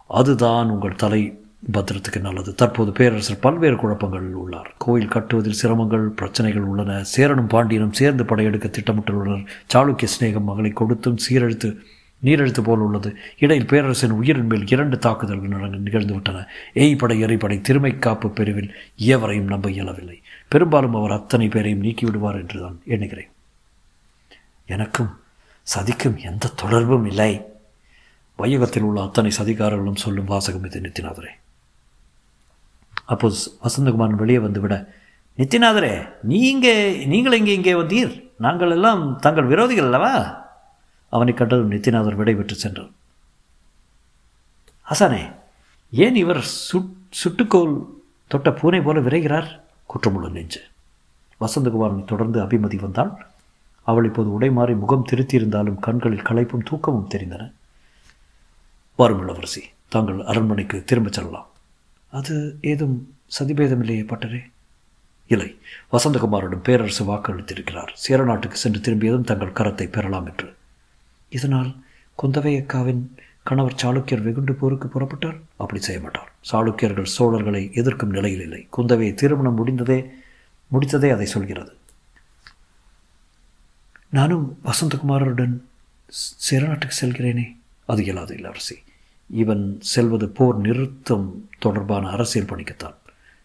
அதுதான் 0.08 0.68
உங்கள் 0.68 0.94
தலை 0.94 1.36
பத்திரத்துக்கு 1.72 2.20
நல்லது. 2.20 2.54
தற்போது 2.54 2.92
பேரரசர் 2.92 3.38
பல்வேறு 3.38 3.76
குழப்பங்களில் 3.76 4.34
உள்ளார். 4.34 4.74
கோயில் 4.78 5.08
கட்டுவதில் 5.08 5.58
சிரமங்கள் 5.62 6.06
பிரச்சனைகள் 6.06 6.62
உள்ளன. 6.62 7.02
சேரனும் 7.02 7.46
பாண்டியனும் 7.46 7.92
சேர்ந்து 7.92 8.24
படையெடுக்க 8.24 8.68
திட்டமிட்டுள்ளனர். 8.68 9.46
சாளுக்கிய 9.74 10.06
சிநேகம் 10.20 10.42
மகளை 10.42 10.70
கொடுத்தும் 10.70 11.18
சீரழித்து 11.28 11.76
நீரெழுத்து 12.24 12.60
போல் 12.62 12.78
உள்ளது. 12.78 13.16
இடையில் 13.38 13.66
பேரரசின் 13.66 14.10
உயிரின் 14.10 14.46
மேல் 14.46 14.66
இரண்டு 14.66 14.98
தாக்குதல்கள் 14.98 15.48
நடந்து 15.48 15.90
நிகழ்ந்துவிட்டன. 15.90 16.46
ஏய் 16.74 16.96
படை 16.96 17.24
எறிபடை 17.24 17.62
திருமைக்காப்பு 17.68 18.28
பிரிவில் 18.28 18.74
எவரையும் 18.96 19.46
நம்ப 19.46 19.70
இயலவில்லை. 19.70 20.22
பெரும்பாலும் 20.52 20.96
அவர் 20.98 21.16
அத்தனை 21.18 21.46
பேரையும் 21.54 21.84
நீக்கிவிடுவார் 21.84 22.40
என்று 22.42 22.58
தான் 22.64 22.78
எண்ணுகிறேன். 22.94 23.30
எனக்கும் 24.74 25.10
சதிக்கும் 25.66 26.16
எந்த 26.28 26.54
தொடர்பும் 26.62 27.06
இல்லை. 27.10 27.32
வையகத்தில் 28.38 28.86
உள்ள 28.88 28.98
அத்தனை 29.06 29.30
சதிகாரர்களும் 29.38 30.02
சொல்லும் 30.04 30.30
வாசகம் 30.32 30.66
இது 30.68 30.84
நித்தினாதரே 30.86 31.32
அப்போது 33.12 33.36
வசந்தகுமாரன் 33.64 34.20
வெளியே 34.22 34.40
வந்துவிட 34.44 34.74
நித்தினாதரே 35.38 35.92
நீங்க 36.32 36.66
நீங்கள் 37.12 37.36
இங்கே 37.38 37.54
இங்கே 37.58 37.74
வந்தீர். 37.80 38.12
நாங்கள் 38.44 38.72
எல்லாம் 38.76 39.02
தங்கள் 39.24 39.50
விரோதிகள் 39.52 39.88
அல்லவா? 39.88 40.14
அவனை 41.12 41.32
கண்டதும் 41.38 41.72
நித்தியநாதர் 41.74 42.18
விடைபெற்று 42.20 42.56
சென்றார். 42.64 42.92
ஹசானே 44.90 45.22
ஏன் 45.92 46.18
இவர் 46.22 46.42
சுட் 46.68 46.94
சுட்டுக்கோல் 47.20 47.74
தொட்ட 48.32 48.50
பூனை 48.60 48.80
போல 48.86 49.00
விரைகிறார்? 49.08 49.50
குற்றமுள்ள 49.92 50.30
நெஞ்சு 50.30 50.60
வசந்தகுமாரனை 51.40 52.04
தொடர்ந்து 52.04 52.40
அபிமதி 52.40 52.76
வந்தாள் 52.80 53.26
அவள் 53.82 54.04
இப்போது 54.04 54.32
உடை 54.32 54.50
மாறி 54.50 54.74
முகம் 54.74 55.06
திருத்தியிருந்தாலும் 55.12 55.78
கண்களில் 55.78 56.22
களைப்பும் 56.22 56.66
தூக்கமும் 56.70 57.10
தெரிந்தன. 57.14 57.52
வரும் 58.96 59.20
இளவரசி 59.20 59.62
தாங்கள் 59.88 60.24
அரண்மனைக்கு 60.24 60.84
திரும்பச் 60.84 61.12
செல்லலாம். 61.12 61.48
அது 62.10 62.58
ஏதும் 62.60 63.14
சதிபேதமில்லையே 63.38 64.04
பட்டரே. 64.06 64.40
இல்லை 65.26 65.58
வசந்தகுமாரிடம் 65.92 66.66
பேரரசு 66.68 67.04
வாக்களித்திருக்கிறார். 67.04 67.92
சேரநாட்டுக்கு 68.08 68.52
சென்று 68.52 68.80
திரும்பியதும் 68.80 69.24
தங்கள் 69.24 69.56
கரத்தை 69.58 69.90
பெறலாம் 69.90 70.26
என்று. 70.26 70.54
இதனால் 71.28 71.76
குந்தவை 72.22 72.54
அக்காவின் 72.60 73.02
கணவர் 73.42 73.80
சாளுக்கியர் 73.82 74.22
வெகுண்டு 74.22 74.54
போருக்கு 74.54 74.88
புறப்பட்டார். 74.88 75.40
அப்படி 75.56 75.80
செய்ய 75.80 76.00
மாட்டார் 76.00 76.32
சாளுக்கியர்கள் 76.52 77.12
சோழர்களை 77.18 77.74
எதிர்க்கும் 77.74 78.10
நிலையில் 78.10 78.40
இல்லை. 78.40 78.68
குந்தவை 78.76 79.14
திருமணம் 79.14 79.54
முடிந்ததே 79.54 80.10
முடித்ததே 80.72 81.12
அதை 81.12 81.26
சொல்கிறது. 81.26 81.76
நானும் 84.08 84.58
வசந்தகுமாரருடன் 84.64 85.60
சேரநாட்டுக்கு 86.50 86.96
செல்கிறேனே. 87.00 87.56
அது 87.86 88.02
இயலாது 88.02 88.36
இளவரசி. 88.36 88.76
இவன் 89.30 89.78
செல்வது 89.80 90.28
போர் 90.28 90.56
நிறுத்தம் 90.56 91.48
தொடர்பான 91.58 92.08
அரசியல் 92.08 92.48
பணிக்குத்தான். 92.48 92.94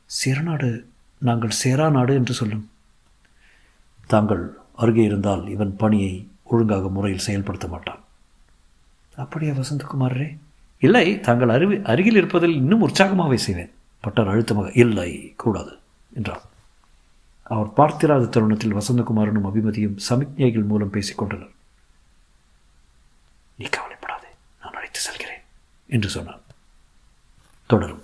சேரநாடு 0.05 0.87
நாங்கள் 1.19 1.49
சேரா 1.49 1.89
நாடு 1.89 2.13
என்று 2.13 2.33
சொல்லும். 2.33 2.69
தாங்கள் 4.07 4.57
அருகே 4.75 5.03
இருந்தால் 5.03 5.49
இவன் 5.49 5.75
பணியை 5.75 6.27
ஒழுங்காக 6.43 6.89
முறையில் 6.89 7.21
செயல்படுத்த 7.21 7.67
மாட்டான். 7.67 8.03
அப்படியா 9.23 9.53
வசந்தகுமாரரே 9.53 10.29
இல்லை 10.81 11.19
தாங்கள் 11.19 11.49
அருவி 11.49 11.75
அருகில் 11.91 12.15
இருப்பதில் 12.15 12.55
இன்னும் 12.55 12.83
உற்சாகமாகவே 12.87 13.37
செய்வேன். 13.37 13.71
பட்டர் 14.03 14.31
அழுத்தமாக 14.31 14.71
இல்லை 14.83 15.11
கூடாது 15.35 15.73
என்றார். 16.15 16.43
அவர் 17.43 17.73
பார்த்திராத 17.73 18.25
தருணத்தில் 18.25 18.77
வசந்தகுமாரனும் 18.79 19.47
அபிமதியும் 19.49 19.97
சமிக்ஞைகள் 20.09 20.69
மூலம் 20.71 20.93
பேசிக்கொண்டனர் 20.93 21.53
நீ 23.59 23.65
கவலைப்படாதே 23.77 24.29
நான் 24.61 24.77
அழைத்து 24.79 24.99
செல்கிறேன் 24.99 25.43
என்று 25.89 26.09
சொன்னார். 26.09 26.43
தொடரும். 27.69 28.03